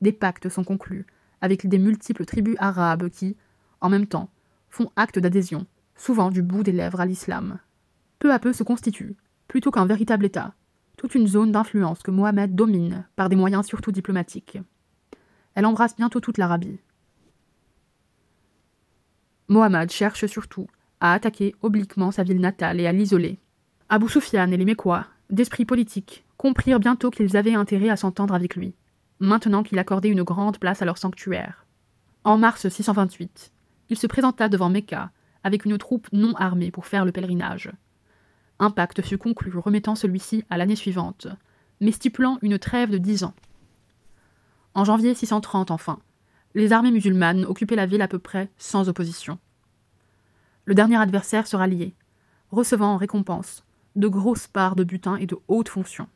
Des 0.00 0.10
pactes 0.10 0.48
sont 0.48 0.64
conclus 0.64 1.04
avec 1.42 1.68
des 1.68 1.76
multiples 1.76 2.24
tribus 2.24 2.56
arabes 2.58 3.10
qui, 3.10 3.36
en 3.82 3.90
même 3.90 4.06
temps, 4.06 4.30
font 4.70 4.90
acte 4.96 5.18
d'adhésion, 5.18 5.66
souvent 5.96 6.30
du 6.30 6.40
bout 6.40 6.62
des 6.62 6.72
lèvres 6.72 6.98
à 6.98 7.04
l'islam. 7.04 7.58
Peu 8.20 8.32
à 8.32 8.38
peu 8.38 8.54
se 8.54 8.62
constitue, 8.62 9.16
plutôt 9.48 9.70
qu'un 9.70 9.84
véritable 9.84 10.24
État, 10.24 10.54
toute 10.96 11.14
une 11.14 11.26
zone 11.26 11.52
d'influence 11.52 12.02
que 12.02 12.10
Mohamed 12.10 12.54
domine 12.54 13.04
par 13.16 13.28
des 13.28 13.36
moyens 13.36 13.66
surtout 13.66 13.92
diplomatiques. 13.92 14.56
Elle 15.54 15.66
embrasse 15.66 15.94
bientôt 15.94 16.20
toute 16.20 16.38
l'Arabie. 16.38 16.78
Mohammad 19.48 19.90
cherche 19.90 20.24
surtout 20.24 20.68
à 21.00 21.12
attaquer 21.12 21.54
obliquement 21.60 22.10
sa 22.10 22.22
ville 22.22 22.40
natale 22.40 22.80
et 22.80 22.86
à 22.86 22.92
l'isoler. 22.92 23.38
Abu 23.90 24.08
Sufyan 24.08 24.50
et 24.50 24.56
les 24.56 24.64
Mécois, 24.64 25.04
d'esprit 25.28 25.66
politique, 25.66 26.24
comprirent 26.40 26.80
bientôt 26.80 27.10
qu'ils 27.10 27.36
avaient 27.36 27.52
intérêt 27.52 27.90
à 27.90 27.98
s'entendre 27.98 28.32
avec 28.32 28.56
lui, 28.56 28.74
maintenant 29.18 29.62
qu'il 29.62 29.78
accordait 29.78 30.08
une 30.08 30.22
grande 30.22 30.56
place 30.56 30.80
à 30.80 30.86
leur 30.86 30.96
sanctuaire. 30.96 31.66
En 32.24 32.38
mars 32.38 32.66
628, 32.66 33.52
il 33.90 33.98
se 33.98 34.06
présenta 34.06 34.48
devant 34.48 34.70
Mecca 34.70 35.10
avec 35.44 35.66
une 35.66 35.76
troupe 35.76 36.08
non 36.14 36.32
armée 36.36 36.70
pour 36.70 36.86
faire 36.86 37.04
le 37.04 37.12
pèlerinage. 37.12 37.70
Un 38.58 38.70
pacte 38.70 39.02
fut 39.02 39.18
conclu 39.18 39.54
remettant 39.58 39.94
celui-ci 39.94 40.42
à 40.48 40.56
l'année 40.56 40.76
suivante, 40.76 41.26
mais 41.78 41.92
stipulant 41.92 42.38
une 42.40 42.58
trêve 42.58 42.88
de 42.88 42.96
dix 42.96 43.22
ans. 43.22 43.34
En 44.72 44.86
janvier 44.86 45.12
630 45.12 45.70
enfin, 45.70 45.98
les 46.54 46.72
armées 46.72 46.90
musulmanes 46.90 47.44
occupaient 47.44 47.76
la 47.76 47.84
ville 47.84 48.00
à 48.00 48.08
peu 48.08 48.18
près 48.18 48.50
sans 48.56 48.88
opposition. 48.88 49.38
Le 50.64 50.74
dernier 50.74 50.96
adversaire 50.96 51.46
sera 51.46 51.66
lié, 51.66 51.94
recevant 52.50 52.94
en 52.94 52.96
récompense 52.96 53.62
de 53.94 54.08
grosses 54.08 54.46
parts 54.46 54.74
de 54.74 54.84
butin 54.84 55.16
et 55.16 55.26
de 55.26 55.36
hautes 55.46 55.68
fonctions. 55.68 56.08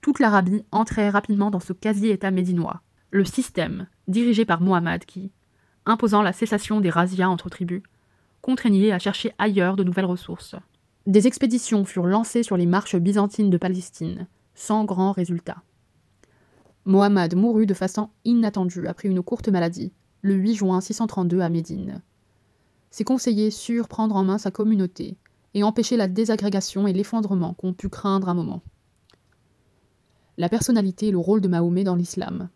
Toute 0.00 0.18
l'Arabie 0.18 0.64
entrait 0.72 1.10
rapidement 1.10 1.50
dans 1.50 1.60
ce 1.60 1.72
quasi-État 1.72 2.30
médinois, 2.30 2.80
le 3.10 3.24
système 3.24 3.86
dirigé 4.08 4.44
par 4.44 4.60
Mohammed 4.60 5.04
qui, 5.04 5.30
imposant 5.84 6.22
la 6.22 6.32
cessation 6.32 6.80
des 6.80 6.90
razzias 6.90 7.28
entre 7.28 7.50
tribus, 7.50 7.82
contraignait 8.40 8.92
à 8.92 8.98
chercher 8.98 9.32
ailleurs 9.38 9.76
de 9.76 9.84
nouvelles 9.84 10.06
ressources. 10.06 10.56
Des 11.06 11.26
expéditions 11.26 11.84
furent 11.84 12.06
lancées 12.06 12.42
sur 12.42 12.56
les 12.56 12.66
marches 12.66 12.96
byzantines 12.96 13.50
de 13.50 13.58
Palestine, 13.58 14.26
sans 14.54 14.84
grand 14.84 15.12
résultat. 15.12 15.62
Mohammed 16.86 17.36
mourut 17.36 17.66
de 17.66 17.74
façon 17.74 18.08
inattendue 18.24 18.86
après 18.86 19.08
une 19.08 19.22
courte 19.22 19.48
maladie, 19.48 19.92
le 20.22 20.34
8 20.34 20.54
juin 20.54 20.80
632 20.80 21.40
à 21.40 21.48
Médine. 21.48 22.02
Ses 22.90 23.04
conseillers 23.04 23.50
surent 23.50 23.88
prendre 23.88 24.16
en 24.16 24.24
main 24.24 24.38
sa 24.38 24.50
communauté 24.50 25.16
et 25.54 25.62
empêcher 25.62 25.96
la 25.96 26.08
désagrégation 26.08 26.86
et 26.86 26.92
l'effondrement 26.92 27.54
qu'ont 27.54 27.72
pu 27.72 27.88
craindre 27.88 28.28
un 28.28 28.34
moment. 28.34 28.62
La 30.38 30.48
personnalité 30.48 31.08
et 31.08 31.12
le 31.12 31.18
rôle 31.18 31.40
de 31.40 31.48
Mahomet 31.48 31.84
dans 31.84 31.96
l'islam. 31.96 32.48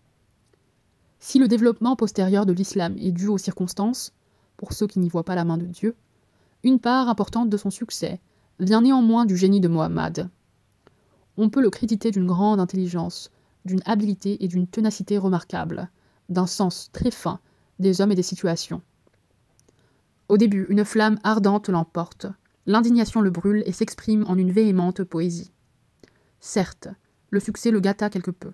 Si 1.19 1.39
le 1.39 1.49
développement 1.49 1.97
postérieur 1.97 2.47
de 2.47 2.53
l'islam 2.53 2.97
est 2.99 3.13
dû 3.13 3.29
aux 3.29 3.39
circonstances, 3.39 4.13
pour 4.57 4.73
ceux 4.73 4.87
qui 4.87 4.99
n'y 4.99 5.09
voient 5.09 5.25
pas 5.25 5.35
la 5.35 5.45
main 5.45 5.59
de 5.59 5.67
Dieu, 5.67 5.97
une 6.63 6.79
part 6.79 7.09
importante 7.09 7.51
de 7.51 7.57
son 7.57 7.71
succès 7.71 8.21
vient 8.61 8.83
néanmoins 8.83 9.27
du 9.27 9.37
génie 9.37 9.61
de 9.61 9.69
Mohammed. 9.69 10.29
On 11.37 11.51
peut 11.51 11.63
le 11.63 11.71
créditer 11.71 12.11
d'une 12.11 12.27
grande 12.27 12.61
intelligence, 12.61 13.31
d'une 13.65 13.83
habileté 13.87 14.43
et 14.45 14.49
d'une 14.49 14.67
ténacité 14.67 15.19
remarquables, 15.19 15.91
d'un 16.29 16.47
sens 16.47 16.91
très 16.93 17.11
fin 17.11 17.41
des 17.79 18.01
hommes 18.01 18.13
et 18.13 18.17
des 18.17 18.23
situations. 18.23 18.83
Au 20.29 20.37
début, 20.37 20.67
une 20.69 20.85
flamme 20.85 21.19
ardente 21.23 21.69
l'emporte, 21.69 22.27
l'indignation 22.67 23.21
le 23.21 23.31
brûle 23.31 23.63
et 23.67 23.73
s'exprime 23.73 24.25
en 24.29 24.39
une 24.39 24.53
véhémente 24.53 25.03
poésie. 25.05 25.51
Certes, 26.41 26.89
le 27.31 27.41
succès 27.41 27.71
le 27.71 27.81
gâta 27.81 28.11
quelque 28.11 28.31
peu. 28.31 28.53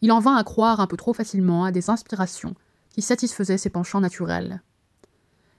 Il 0.00 0.12
en 0.12 0.18
vint 0.18 0.36
à 0.36 0.44
croire 0.44 0.80
un 0.80 0.86
peu 0.86 0.96
trop 0.96 1.14
facilement 1.14 1.64
à 1.64 1.72
des 1.72 1.90
inspirations 1.90 2.54
qui 2.90 3.02
satisfaisaient 3.02 3.58
ses 3.58 3.70
penchants 3.70 4.00
naturels. 4.00 4.62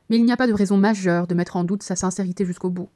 Mais 0.09 0.17
il 0.17 0.25
n'y 0.25 0.31
a 0.31 0.37
pas 0.37 0.47
de 0.47 0.53
raison 0.53 0.77
majeure 0.77 1.27
de 1.27 1.35
mettre 1.35 1.55
en 1.55 1.63
doute 1.63 1.83
sa 1.83 1.95
sincérité 1.95 2.45
jusqu'au 2.45 2.69
bout. 2.69 2.89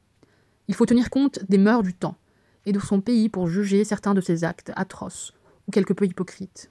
Il 0.68 0.76
faut 0.76 0.86
tenir 0.86 1.10
compte 1.10 1.40
des 1.48 1.58
mœurs 1.58 1.84
du 1.84 1.94
temps 1.94 2.18
et 2.66 2.74
de 2.74 2.80
son 2.80 3.00
pays 3.02 3.30
pour 3.30 3.48
juger 3.48 3.86
certains 3.86 4.14
de 4.14 4.22
ses 4.22 4.44
actes 4.44 4.72
atroces 4.76 5.34
ou 5.68 5.72
quelque 5.72 5.94
peu 5.94 6.06
hypocrites. 6.06 6.70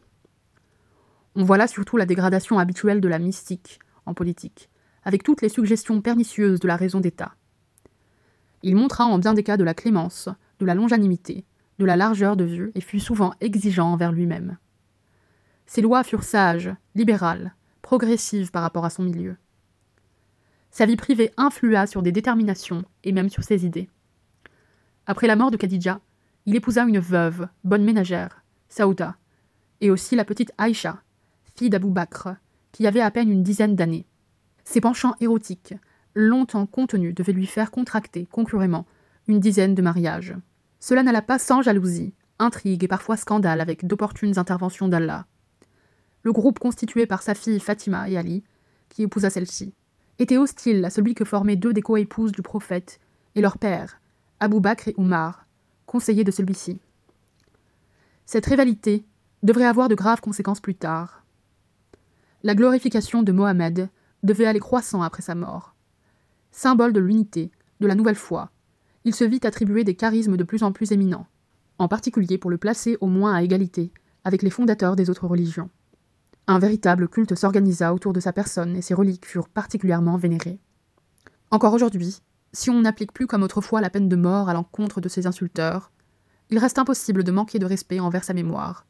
On 1.35 1.45
voit 1.45 1.57
là 1.57 1.67
surtout 1.67 1.97
la 1.97 2.07
dégradation 2.07 2.59
habituelle 2.59 3.01
de 3.01 3.09
la 3.09 3.19
mystique 3.19 3.79
en 4.05 4.15
politique, 4.15 4.71
avec 5.05 5.23
toutes 5.23 5.43
les 5.43 5.49
suggestions 5.49 6.01
pernicieuses 6.01 6.61
de 6.61 6.69
la 6.69 6.77
raison 6.77 7.01
d'État. 7.01 7.35
Il 8.63 8.77
montra 8.77 9.05
en 9.05 9.19
bien 9.19 9.35
des 9.35 9.43
cas 9.43 9.57
de 9.57 9.65
la 9.65 9.75
clémence, 9.75 10.29
de 10.59 10.67
la 10.67 10.75
longanimité, 10.75 11.45
de 11.79 11.85
la 11.85 11.97
largeur 11.97 12.37
de 12.37 12.45
vue 12.45 12.73
et 12.75 12.81
fut 12.81 13.01
souvent 13.01 13.35
exigeant 13.41 13.93
envers 13.93 14.13
lui-même. 14.13 14.57
Ses 15.67 15.83
lois 15.83 16.05
furent 16.05 16.25
sages, 16.25 16.73
libérales, 16.95 17.55
progressives 17.83 18.51
par 18.51 18.63
rapport 18.63 18.85
à 18.85 18.91
son 18.91 19.03
milieu. 19.03 19.37
Sa 20.71 20.87
vie 20.87 20.97
privée 20.97 21.33
influa 21.37 21.87
sur 21.87 22.03
des 22.03 22.13
déterminations 22.13 22.85
et 23.05 23.13
même 23.13 23.31
sur 23.31 23.43
ses 23.43 23.65
idées. 23.65 23.89
Après 25.07 25.27
la 25.27 25.37
mort 25.37 25.51
de 25.51 25.57
Khadija, 25.57 26.01
il 26.47 26.55
épousa 26.55 26.85
une 26.85 26.99
veuve, 26.99 27.49
bonne 27.65 27.85
ménagère, 27.85 28.43
Saouda, 28.69 29.17
et 29.81 29.91
aussi 29.91 30.17
la 30.17 30.25
petite 30.25 30.53
Aïcha, 30.59 31.01
fille 31.57 31.71
d'Abou 31.71 31.91
Bakr, 31.91 32.37
qui 32.73 32.87
avait 32.87 33.01
à 33.01 33.11
peine 33.11 33.31
une 33.31 33.43
dizaine 33.43 33.75
d'années. 33.75 34.07
Ses 34.65 34.81
penchants 34.81 35.15
érotiques, 35.21 35.75
longtemps 36.15 36.67
contenus, 36.67 37.15
devaient 37.15 37.33
lui 37.33 37.47
faire 37.47 37.71
contracter, 37.71 38.27
concurremment, 38.27 38.87
une 39.29 39.41
dizaine 39.41 39.75
de 39.75 39.83
mariages. 39.83 40.35
Cela 40.87 41.03
n'alla 41.03 41.21
pas 41.21 41.41
sans 41.41 41.63
jalousie, 41.63 42.15
intrigue 42.39 42.85
et 42.85 42.87
parfois 42.87 43.17
scandale 43.17 43.61
avec 43.61 43.89
d'opportunes 43.89 44.39
interventions 44.39 44.87
d'Allah. 44.87 45.27
Le 46.23 46.31
groupe 46.31 46.61
constitué 46.61 47.07
par 47.07 47.23
sa 47.23 47.35
fille 47.35 47.59
Fatima 47.59 48.09
et 48.09 48.17
Ali, 48.17 48.45
qui 48.89 49.03
épousa 49.03 49.29
celle-ci, 49.29 49.75
était 50.21 50.39
hostile 50.39 50.85
à 50.85 50.91
celui 50.91 51.17
que 51.17 51.25
formaient 51.25 51.57
deux 51.57 51.73
des 51.73 51.83
coépouses 51.83 52.31
du 52.31 52.41
prophète 52.41 53.01
et 53.35 53.41
leur 53.41 53.59
père, 53.59 54.01
Abou 54.39 54.61
Bakr 54.61 54.91
et 54.91 54.95
Oumar, 54.97 55.49
conseillers 55.87 56.23
de 56.23 56.31
celui-ci. 56.31 56.79
Cette 58.25 58.47
rivalité 58.47 59.05
devrait 59.43 59.65
avoir 59.65 59.89
de 59.89 59.97
graves 59.97 60.21
conséquences 60.21 60.61
plus 60.61 60.77
tard. 60.77 61.25
La 62.45 62.55
glorification 62.55 63.25
de 63.25 63.33
Mohammed 63.33 63.89
devait 64.23 64.47
aller 64.47 64.61
croissant 64.61 65.03
après 65.03 65.23
sa 65.23 65.35
mort. 65.35 65.75
Symbole 66.53 66.93
de 66.93 67.01
l'unité, 67.01 67.51
de 67.81 67.89
la 67.89 67.97
nouvelle 67.97 68.15
foi, 68.15 68.53
il 69.07 69.15
se 69.15 69.23
vit 69.23 69.41
attribuer 69.45 69.85
des 69.85 69.95
charismes 69.95 70.37
de 70.37 70.43
plus 70.43 70.65
en 70.65 70.73
plus 70.73 70.91
éminents, 70.91 71.29
en 71.79 71.87
particulier 71.87 72.39
pour 72.39 72.51
le 72.51 72.59
placer 72.59 72.99
au 73.01 73.07
moins 73.07 73.35
à 73.35 73.43
égalité 73.43 73.93
avec 74.25 74.43
les 74.43 74.51
fondateurs 74.51 74.97
des 74.97 75.11
autres 75.11 75.29
religions. 75.29 75.71
Un 76.49 76.59
véritable 76.59 77.09
culte 77.09 77.37
s'organisa 77.37 77.95
autour 77.95 78.13
de 78.13 78.19
sa 78.19 78.33
personne 78.33 78.75
et 78.75 78.83
ses 78.83 78.95
reliques 78.95 79.25
furent 79.25 79.49
particulièrement 79.49 80.17
vénérées. 80.17 80.59
Encore 81.53 81.73
aujourd'hui, 81.73 82.19
si 82.53 82.69
on 82.69 82.81
n'applique 82.81 83.13
plus 83.13 83.29
comme 83.29 83.45
autrefois 83.45 83.81
la 83.81 83.91
peine 83.91 84.09
de 84.09 84.17
mort 84.17 84.49
à 84.49 84.55
l'encontre 84.55 85.01
de 85.01 85.09
ses 85.09 85.29
insulteurs, 85.29 85.93
il 86.51 86.59
reste 86.59 86.79
impossible 86.79 87.23
de 87.23 87.31
manquer 87.31 87.61
de 87.61 87.67
respect 87.67 88.01
envers 88.01 88.25
sa 88.25 88.35
mémoire, 88.35 88.87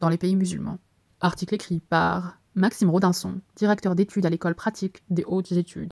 dans 0.00 0.10
les 0.10 0.18
pays 0.18 0.36
musulmans. 0.36 0.78
Article 1.22 1.54
écrit 1.54 1.80
par 1.80 2.38
Maxime 2.54 2.90
Rodinson, 2.90 3.40
directeur 3.56 3.94
d'études 3.94 4.26
à 4.26 4.30
l'école 4.30 4.54
pratique 4.54 5.02
des 5.08 5.24
hautes 5.26 5.52
études. 5.52 5.86